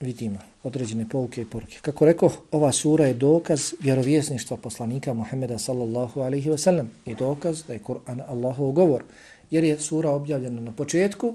vidimo 0.00 0.38
određene 0.62 1.08
pouke 1.08 1.42
i 1.42 1.44
poruke. 1.44 1.78
Kako 1.82 2.04
rekao, 2.04 2.30
ova 2.50 2.72
sura 2.72 3.06
je 3.06 3.14
dokaz 3.14 3.72
vjerovjesništva 3.80 4.56
poslanika 4.56 5.14
Muhammeda 5.14 5.58
sallallahu 5.58 6.20
alaihi 6.20 6.50
wa 6.50 6.58
sallam 6.58 6.90
i 7.06 7.14
dokaz 7.14 7.62
da 7.66 7.72
je 7.72 7.82
Kur'an 7.82 8.20
Allahov 8.28 8.72
govor, 8.72 9.02
jer 9.50 9.64
je 9.64 9.78
sura 9.78 10.10
objavljena 10.10 10.60
na 10.60 10.72
početku 10.72 11.34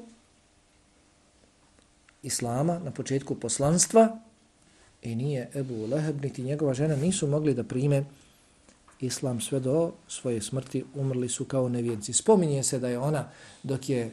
Islama, 2.23 2.79
na 2.79 2.91
početku 2.91 3.35
poslanstva 3.35 4.19
i 5.01 5.15
nije 5.15 5.49
Ebu 5.55 5.87
Leheb 5.91 6.23
niti 6.23 6.43
njegova 6.43 6.73
žena 6.73 6.95
nisu 6.95 7.27
mogli 7.27 7.53
da 7.53 7.63
prime 7.63 8.03
Islam 8.99 9.41
sve 9.41 9.59
do 9.59 9.91
svoje 10.07 10.41
smrti, 10.41 10.83
umrli 10.95 11.29
su 11.29 11.45
kao 11.45 11.69
nevjerci. 11.69 12.13
Spominje 12.13 12.63
se 12.63 12.79
da 12.79 12.89
je 12.89 12.99
ona 12.99 13.29
dok 13.63 13.89
je 13.89 14.11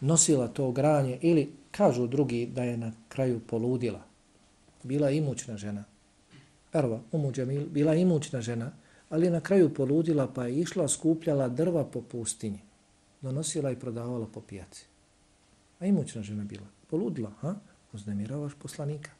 nosila 0.00 0.48
to 0.48 0.70
granje 0.70 1.18
ili 1.22 1.52
kažu 1.76 2.06
drugi 2.06 2.46
da 2.46 2.62
je 2.62 2.76
na 2.76 2.92
kraju 3.08 3.40
poludila. 3.40 4.02
Bila 4.82 5.10
imućna 5.10 5.56
žena. 5.56 5.84
Erva, 6.72 7.00
umuđa 7.12 7.44
bila 7.44 7.94
imućna 7.94 8.40
žena, 8.40 8.72
ali 9.08 9.30
na 9.30 9.40
kraju 9.40 9.74
poludila 9.74 10.26
pa 10.34 10.46
je 10.46 10.60
išla, 10.60 10.88
skupljala 10.88 11.48
drva 11.48 11.84
po 11.84 12.00
pustinji. 12.00 12.60
Donosila 13.20 13.70
i 13.70 13.76
prodavala 13.76 14.26
po 14.26 14.40
pijaci. 14.40 14.86
A 15.80 15.86
imućna 15.86 16.22
žena 16.22 16.44
bila. 16.44 16.66
Poludila, 16.90 17.30
ha? 17.40 17.54
Uznemiravaš 17.92 18.52
poslanika. 18.62 19.10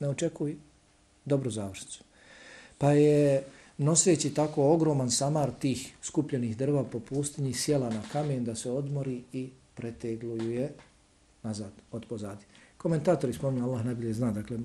Ne 0.00 0.08
očekuj 0.08 0.56
dobru 1.24 1.50
završicu. 1.50 2.04
Pa 2.78 2.92
je 2.92 3.44
noseći 3.78 4.34
tako 4.34 4.72
ogroman 4.72 5.10
samar 5.10 5.50
tih 5.58 5.94
skupljenih 6.02 6.56
drva 6.56 6.84
po 6.84 7.00
pustinji 7.00 7.54
sjela 7.54 7.90
na 7.90 8.02
kamen 8.12 8.44
da 8.44 8.54
se 8.54 8.70
odmori 8.70 9.22
i 9.32 9.50
pretegluju 9.74 10.50
je 10.50 10.72
nazad, 11.42 11.72
od 11.92 12.06
pozadi. 12.06 12.44
Komentatori 12.78 13.32
spominju, 13.32 13.64
Allah 13.64 13.84
najbolje 13.84 14.12
zna, 14.14 14.32
dakle, 14.32 14.58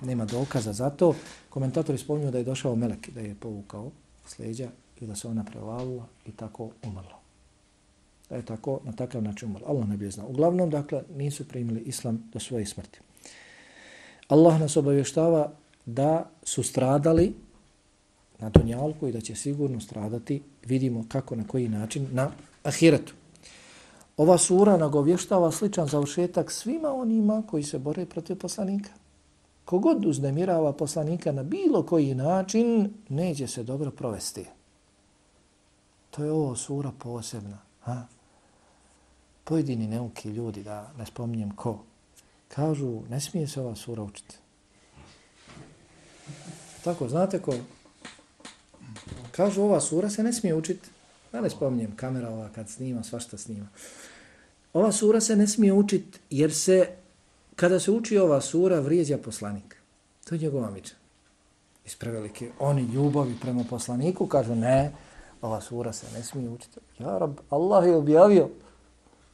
nema 0.00 0.24
dokaza 0.24 0.72
za 0.72 0.90
to. 0.90 1.14
Komentatori 1.48 1.98
spominju 1.98 2.30
da 2.30 2.38
je 2.38 2.44
došao 2.44 2.76
Melek, 2.76 3.10
da 3.10 3.20
je 3.20 3.34
povukao 3.34 3.90
sleđa 4.26 4.68
i 5.00 5.06
da 5.06 5.16
se 5.16 5.28
ona 5.28 5.44
prevalila 5.44 6.06
i 6.26 6.32
tako 6.32 6.70
umrla. 6.82 7.20
Da 8.28 8.36
je 8.36 8.44
tako, 8.44 8.80
na 8.84 8.92
takav 8.92 9.22
način 9.22 9.48
umrla. 9.48 9.68
Allah 9.68 9.88
najbolje 9.88 10.10
zna. 10.10 10.26
Uglavnom, 10.26 10.70
dakle, 10.70 11.02
nisu 11.16 11.48
primili 11.48 11.80
islam 11.80 12.30
do 12.32 12.40
svoje 12.40 12.66
smrti. 12.66 13.00
Allah 14.28 14.60
nas 14.60 14.76
obavještava 14.76 15.52
da 15.86 16.30
su 16.42 16.62
stradali 16.62 17.34
na 18.38 18.48
Dunjalku 18.50 19.08
i 19.08 19.12
da 19.12 19.20
će 19.20 19.34
sigurno 19.34 19.80
stradati, 19.80 20.42
vidimo 20.66 21.04
kako, 21.08 21.36
na 21.36 21.46
koji 21.46 21.68
način, 21.68 22.08
na 22.12 22.30
Ahiretu. 22.62 23.14
Ova 24.20 24.38
sura 24.38 24.76
nagovještava 24.76 25.52
sličan 25.52 25.88
završetak 25.88 26.50
svima 26.50 26.92
onima 26.92 27.42
koji 27.50 27.62
se 27.62 27.78
bore 27.78 28.06
protiv 28.06 28.38
poslanika. 28.38 28.90
Kogod 29.64 30.06
uznemirava 30.06 30.72
poslanika 30.72 31.32
na 31.32 31.42
bilo 31.42 31.82
koji 31.82 32.14
način, 32.14 32.94
neće 33.08 33.46
se 33.46 33.62
dobro 33.62 33.90
provesti. 33.90 34.44
To 36.10 36.24
je 36.24 36.32
ovo 36.32 36.56
sura 36.56 36.92
posebna. 36.98 37.58
Ha? 37.80 38.02
Pojedini 39.44 39.86
neuki 39.86 40.28
ljudi, 40.28 40.62
da 40.62 40.90
ne 40.98 41.06
spominjem 41.06 41.56
ko, 41.56 41.78
kažu, 42.48 43.00
ne 43.10 43.20
smije 43.20 43.48
se 43.48 43.60
ova 43.60 43.74
sura 43.74 44.02
učiti. 44.02 44.36
Tako, 46.84 47.08
znate 47.08 47.42
ko? 47.42 47.54
Kažu, 49.30 49.62
ova 49.62 49.80
sura 49.80 50.10
se 50.10 50.22
ne 50.22 50.32
smije 50.32 50.54
učiti. 50.54 50.88
Da 51.32 51.40
ne 51.40 51.50
spominjem, 51.50 51.96
kamera 51.96 52.28
ova 52.28 52.48
kad 52.54 52.68
snima, 52.68 53.02
svašta 53.02 53.38
snima. 53.38 53.66
Ova 54.72 54.92
sura 54.92 55.20
se 55.20 55.36
ne 55.36 55.46
smije 55.46 55.72
učiti 55.72 56.18
jer 56.30 56.54
se, 56.54 56.88
kada 57.56 57.80
se 57.80 57.90
uči 57.90 58.18
ova 58.18 58.40
sura, 58.40 58.80
vrijeđa 58.80 59.18
poslanik. 59.18 59.76
To 60.24 60.34
je 60.34 60.38
njegov 60.38 60.72
miča. 60.72 60.94
Iz 61.86 61.96
prevelike, 61.96 62.50
oni 62.58 62.82
ljubavi 62.82 63.34
prema 63.40 63.64
poslaniku, 63.70 64.26
kažu 64.26 64.54
ne, 64.54 64.92
ova 65.42 65.60
sura 65.60 65.92
se 65.92 66.06
ne 66.14 66.22
smije 66.22 66.50
učiti. 66.50 66.80
Ja, 66.98 67.18
rab, 67.18 67.32
Allah 67.50 67.86
je 67.86 67.96
objavio 67.96 68.48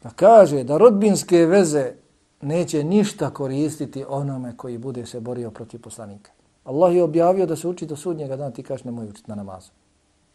da 0.03 0.11
kaže 0.11 0.65
da 0.65 0.79
rodbinske 0.79 1.47
veze 1.47 1.93
neće 2.41 2.85
ništa 2.85 3.31
koristiti 3.31 4.05
onome 4.09 4.57
koji 4.57 4.79
bude 4.79 5.07
se 5.07 5.21
borio 5.21 5.51
protiv 5.51 5.81
poslanika. 5.81 6.31
Allah 6.65 6.95
je 6.95 7.03
objavio 7.03 7.47
da 7.47 7.57
se 7.57 7.69
uči 7.69 7.87
do 7.87 7.97
sudnjega 7.97 8.37
dana, 8.37 8.51
ti 8.51 8.63
kažeš 8.63 8.85
nemoj 8.85 9.07
učiti 9.07 9.31
na 9.31 9.35
namazu, 9.35 9.71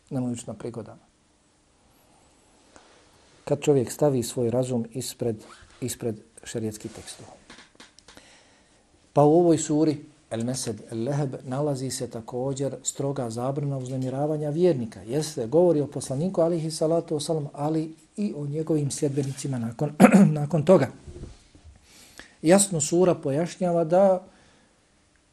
nemoj 0.09 0.31
učiti 0.31 0.49
na 0.49 0.53
prigodama 0.53 1.10
kad 3.51 3.61
čovjek 3.61 3.91
stavi 3.91 4.23
svoj 4.23 4.49
razum 4.49 4.85
ispred, 4.93 5.35
ispred 5.81 6.15
šerijetskih 6.43 6.91
tekstova. 6.91 7.31
Pa 9.13 9.23
u 9.23 9.33
ovoj 9.39 9.57
suri 9.57 9.97
El 10.29 10.45
Mesed 10.45 10.81
El 10.91 11.03
Leheb 11.03 11.35
nalazi 11.43 11.89
se 11.91 12.07
također 12.09 12.75
stroga 12.83 13.29
zabrana 13.29 13.77
uznemiravanja 13.77 14.49
vjernika. 14.49 15.01
Jeste, 15.01 15.47
govori 15.47 15.81
o 15.81 15.87
poslaniku 15.87 16.41
alihi 16.41 16.71
salatu 16.71 17.15
osalam, 17.15 17.47
ali 17.53 17.95
i 18.17 18.33
o 18.37 18.45
njegovim 18.47 18.91
sljedbenicima 18.91 19.59
nakon, 19.59 19.91
nakon 20.39 20.65
toga. 20.65 20.87
Jasno 22.41 22.81
sura 22.81 23.15
pojašnjava 23.15 23.83
da 23.83 24.23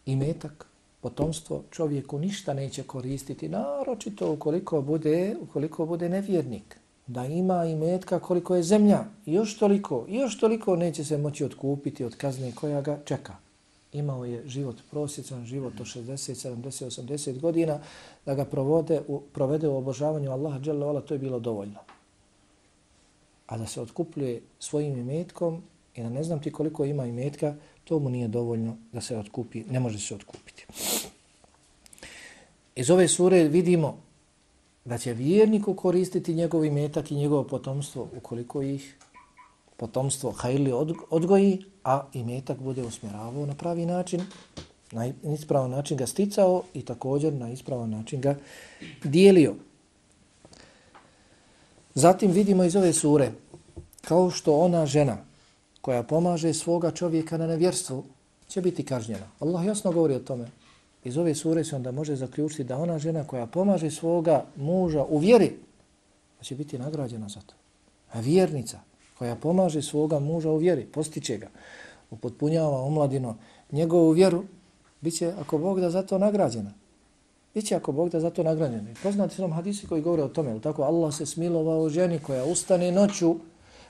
imetak, 0.06 0.66
potomstvo 1.00 1.62
čovjeku 1.70 2.18
ništa 2.18 2.54
neće 2.54 2.82
koristiti, 2.82 3.48
naročito 3.48 4.32
ukoliko 4.32 4.82
bude, 4.82 5.36
ukoliko 5.42 5.86
bude 5.86 6.08
nevjernik 6.08 6.78
da 7.08 7.26
ima 7.26 7.64
i 7.64 7.76
metka 7.76 8.18
koliko 8.18 8.56
je 8.56 8.62
zemlja, 8.62 9.04
još 9.26 9.58
toliko, 9.58 10.04
još 10.08 10.38
toliko 10.38 10.76
neće 10.76 11.04
se 11.04 11.18
moći 11.18 11.44
otkupiti 11.44 12.04
od 12.04 12.16
kazne 12.16 12.52
koja 12.54 12.80
ga 12.80 12.98
čeka. 13.04 13.36
Imao 13.92 14.24
je 14.24 14.48
život, 14.48 14.76
prosječan 14.90 15.46
život 15.46 15.80
od 15.80 15.86
60, 15.86 16.52
70, 16.54 17.02
80 17.02 17.40
godina, 17.40 17.80
da 18.26 18.34
ga 18.34 18.44
provode, 18.44 19.00
u, 19.08 19.20
provede 19.20 19.68
u 19.68 19.76
obožavanju 19.76 20.30
Allaha 20.30 20.58
dželle 20.58 21.02
to 21.06 21.14
je 21.14 21.18
bilo 21.18 21.40
dovoljno. 21.40 21.78
A 23.46 23.58
da 23.58 23.66
se 23.66 23.80
otkupljuje 23.80 24.42
svojim 24.58 24.98
imetkom 24.98 25.62
i 25.94 26.02
da 26.02 26.08
ne 26.08 26.24
znam 26.24 26.42
ti 26.42 26.52
koliko 26.52 26.84
ima 26.84 27.06
imetka, 27.06 27.54
to 27.84 27.98
mu 27.98 28.08
nije 28.08 28.28
dovoljno 28.28 28.76
da 28.92 29.00
se 29.00 29.18
otkupi, 29.18 29.64
ne 29.70 29.80
može 29.80 29.98
se 29.98 30.14
otkupiti. 30.14 30.66
Iz 32.76 32.90
ove 32.90 33.08
sure 33.08 33.48
vidimo 33.48 34.07
da 34.88 34.98
će 34.98 35.12
vjerniku 35.12 35.74
koristiti 35.74 36.34
njegov 36.34 36.64
imetak 36.64 37.10
i 37.10 37.14
njegovo 37.14 37.44
potomstvo 37.44 38.08
ukoliko 38.16 38.62
ih 38.62 38.96
potomstvo 39.76 40.30
hajli 40.30 40.72
odgoji, 41.10 41.64
a 41.84 42.02
imetak 42.12 42.58
bude 42.58 42.82
usmjeravao 42.82 43.46
na 43.46 43.54
pravi 43.54 43.86
način, 43.86 44.20
na 44.92 45.12
ispravan 45.34 45.70
način 45.70 45.96
ga 45.96 46.06
sticao 46.06 46.62
i 46.74 46.82
također 46.82 47.32
na 47.32 47.50
ispravan 47.50 47.90
način 47.90 48.20
ga 48.20 48.36
dijelio. 49.04 49.54
Zatim 51.94 52.30
vidimo 52.30 52.64
iz 52.64 52.76
ove 52.76 52.92
sure, 52.92 53.32
kao 54.00 54.30
što 54.30 54.56
ona 54.56 54.86
žena 54.86 55.16
koja 55.80 56.02
pomaže 56.02 56.54
svoga 56.54 56.90
čovjeka 56.90 57.38
na 57.38 57.46
nevjerstvu, 57.46 58.04
će 58.48 58.60
biti 58.60 58.84
kažnjena. 58.84 59.26
Allah 59.40 59.66
jasno 59.66 59.92
govori 59.92 60.14
o 60.14 60.20
tome. 60.20 60.48
Iz 61.04 61.16
ove 61.16 61.34
sure 61.34 61.64
se 61.64 61.76
onda 61.76 61.92
može 61.92 62.16
zaključiti 62.16 62.64
da 62.64 62.78
ona 62.78 62.98
žena 62.98 63.24
koja 63.24 63.46
pomaže 63.46 63.90
svoga 63.90 64.44
muža 64.56 65.04
u 65.04 65.18
vjeri, 65.18 65.52
da 66.38 66.44
će 66.44 66.54
biti 66.54 66.78
nagrađena 66.78 67.28
za 67.28 67.40
to. 67.40 67.54
A 68.12 68.20
vjernica 68.20 68.80
koja 69.18 69.36
pomaže 69.36 69.82
svoga 69.82 70.18
muža 70.18 70.50
u 70.50 70.56
vjeri, 70.56 70.86
postiče 70.86 71.36
ga, 71.38 71.48
upotpunjava 72.10 72.82
omladino 72.82 73.36
njegovu 73.72 74.10
vjeru, 74.10 74.44
bit 75.00 75.16
će, 75.16 75.32
ako 75.40 75.58
Bog 75.58 75.80
da, 75.80 75.90
za 75.90 76.02
to 76.02 76.18
nagrađena. 76.18 76.72
Biće 77.54 77.74
ako 77.74 77.92
Bog 77.92 78.10
da 78.10 78.20
zato 78.20 78.42
nagrađena. 78.42 78.94
Poznati 79.02 79.34
su 79.34 79.42
nam 79.42 79.52
hadisi 79.52 79.86
koji 79.86 80.02
govore 80.02 80.22
o 80.22 80.28
tome, 80.28 80.60
tako 80.60 80.82
Allah 80.82 81.14
se 81.14 81.26
smilovao 81.26 81.88
ženi 81.88 82.18
koja 82.18 82.44
ustane 82.44 82.92
noću, 82.92 83.34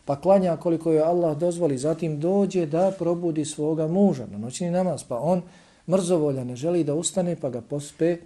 pa 0.04 0.20
klanja 0.20 0.56
koliko 0.56 0.92
je 0.92 1.02
Allah 1.02 1.38
dozvoli, 1.38 1.78
zatim 1.78 2.20
dođe 2.20 2.66
da 2.66 2.92
probudi 2.98 3.44
svoga 3.44 3.86
muža 3.86 4.26
na 4.26 4.38
noćni 4.38 4.70
namaz, 4.70 5.04
pa 5.08 5.18
on 5.18 5.42
mrzovolja 5.88 6.44
ne 6.44 6.56
želi 6.56 6.84
da 6.84 6.94
ustane, 6.94 7.36
pa 7.36 7.50
ga 7.50 7.60
pospe 7.60 8.16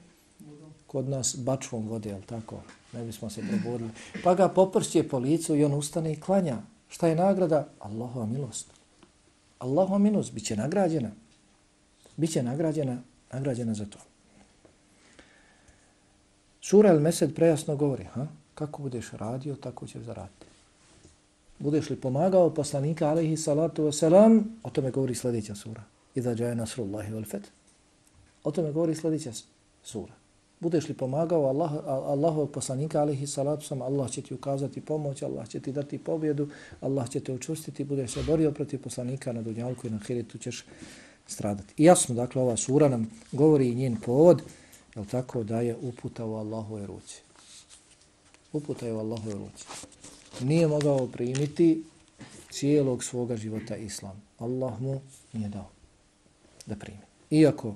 kod 0.87 1.09
nas 1.09 1.37
bačvom 1.39 1.89
vode, 1.89 2.09
jel 2.09 2.23
tako? 2.27 2.61
Ne 2.93 3.05
bismo 3.05 3.31
se 3.31 3.43
probudili. 3.49 3.91
Pa 4.25 4.35
ga 4.35 4.49
popršće 4.49 5.09
po 5.09 5.19
licu 5.19 5.57
i 5.57 5.65
on 5.65 5.75
ustane 5.75 6.13
i 6.13 6.21
klanja. 6.21 6.59
Šta 6.89 7.09
je 7.09 7.17
nagrada? 7.17 7.69
Allahova 7.79 8.27
milost. 8.27 8.73
Allahova 9.59 9.99
milost 9.99 10.33
bit 10.33 10.45
će 10.45 10.57
nagrađena. 10.57 11.11
Biće 12.17 12.43
nagrađena, 12.43 12.99
nagrađena 13.33 13.75
za 13.75 13.85
to. 13.85 13.99
Sura 16.61 16.91
El-Mesed 16.91 17.35
prejasno 17.35 17.77
govori, 17.77 18.05
ha? 18.05 18.27
kako 18.55 18.83
budeš 18.83 19.11
radio, 19.13 19.55
tako 19.57 19.87
ćeš 19.87 20.03
zaraditi. 20.03 20.47
Budeš 21.59 21.91
li 21.91 21.97
pomagao 21.97 22.55
poslanika, 22.55 23.09
alaihi 23.09 23.37
salatu 23.37 23.83
wasalam, 23.83 24.43
o 24.63 24.71
tome 24.71 24.91
govori 24.91 25.15
sljedeća 25.15 25.55
sura. 25.55 25.83
Iza 26.15 26.35
džaje 26.35 26.55
nasrullahi 26.55 27.13
wal 27.13 27.25
fet. 27.31 27.51
O 28.45 28.51
tome 28.51 28.73
govori 28.73 28.95
sljedeća 28.95 29.31
sura. 29.83 30.13
Budeš 30.61 30.89
li 30.89 30.95
pomagao 30.95 31.47
Allah, 31.47 31.73
Allahovog 31.87 32.51
poslanika, 32.51 33.01
alihi 33.01 33.27
salatu 33.27 33.67
sam, 33.67 33.83
Allah 33.83 34.11
će 34.11 34.23
ti 34.23 34.35
ukazati 34.35 34.81
pomoć, 34.81 35.23
Allah 35.23 35.49
će 35.49 35.61
ti 35.61 35.73
dati 35.73 35.99
pobjedu, 35.99 36.49
Allah 36.81 37.11
će 37.11 37.21
te 37.21 37.33
učustiti, 37.33 37.85
budeš 37.85 38.13
se 38.13 38.23
borio 38.23 38.53
protiv 38.53 38.83
poslanika 38.83 39.33
na 39.33 39.43
dunjalku 39.43 39.87
i 39.87 39.91
na 39.91 39.99
hiritu 40.07 40.39
ćeš 40.39 40.65
stradati. 41.27 41.75
I 41.77 41.85
jasno, 41.85 42.15
dakle, 42.15 42.43
ova 42.43 42.57
sura 42.57 42.89
nam 42.89 43.11
govori 43.33 43.69
i 43.69 43.75
njen 43.75 43.97
povod, 43.97 44.43
je 44.97 45.05
tako, 45.11 45.43
da 45.45 45.61
je 45.61 45.77
uputa 45.83 46.25
u 46.25 46.35
Allahove 46.35 46.87
ruci. 46.87 47.23
Uputa 48.53 48.87
je 48.87 48.93
u 48.93 48.99
Allahove 48.99 49.33
ruci. 49.33 49.65
Nije 50.41 50.69
mogao 50.69 51.07
primiti 51.07 51.85
cijelog 52.51 53.05
svoga 53.05 53.37
života 53.37 53.77
islam. 53.77 54.23
Allah 54.39 54.81
mu 54.81 55.01
nije 55.33 55.49
dao 55.49 55.82
da 56.67 56.77
primi. 56.77 57.01
Iako 57.31 57.75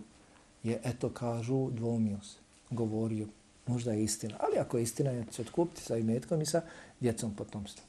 je, 0.62 0.80
eto, 0.84 1.08
kažu, 1.08 1.70
dvomio 1.70 2.18
se, 2.22 2.36
govorio, 2.70 3.26
možda 3.66 3.92
je 3.92 4.04
istina, 4.04 4.36
ali 4.40 4.58
ako 4.58 4.76
je 4.76 4.82
istina, 4.82 5.10
ja 5.10 5.24
će 5.24 5.42
otkupiti 5.42 5.82
sa 5.82 5.96
imetkom 5.96 6.42
i 6.42 6.46
sa 6.46 6.62
djecom 7.00 7.34
potomstva. 7.34 7.84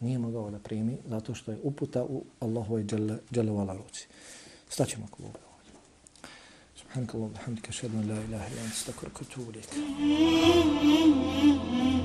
Nije 0.00 0.18
mogao 0.18 0.50
da 0.50 0.58
primi, 0.58 0.96
zato 1.08 1.34
što 1.34 1.52
je 1.52 1.58
uputa 1.62 2.04
u 2.04 2.24
Allahove 2.40 2.84
dželevala 3.32 3.76
ruci. 3.76 4.06
Staćemo 4.68 5.06
ako 5.12 5.22
Bog 5.22 5.32
dovolje. 5.32 5.84
Subhanakallahu, 6.76 7.32
bihamdika, 7.32 7.72
šedman, 7.72 8.08
la 8.10 8.14
ilaha, 8.14 8.26
ilaha, 8.26 8.46
ilaha, 8.46 8.64
ilaha, 8.64 9.04
ilaha, 11.42 12.03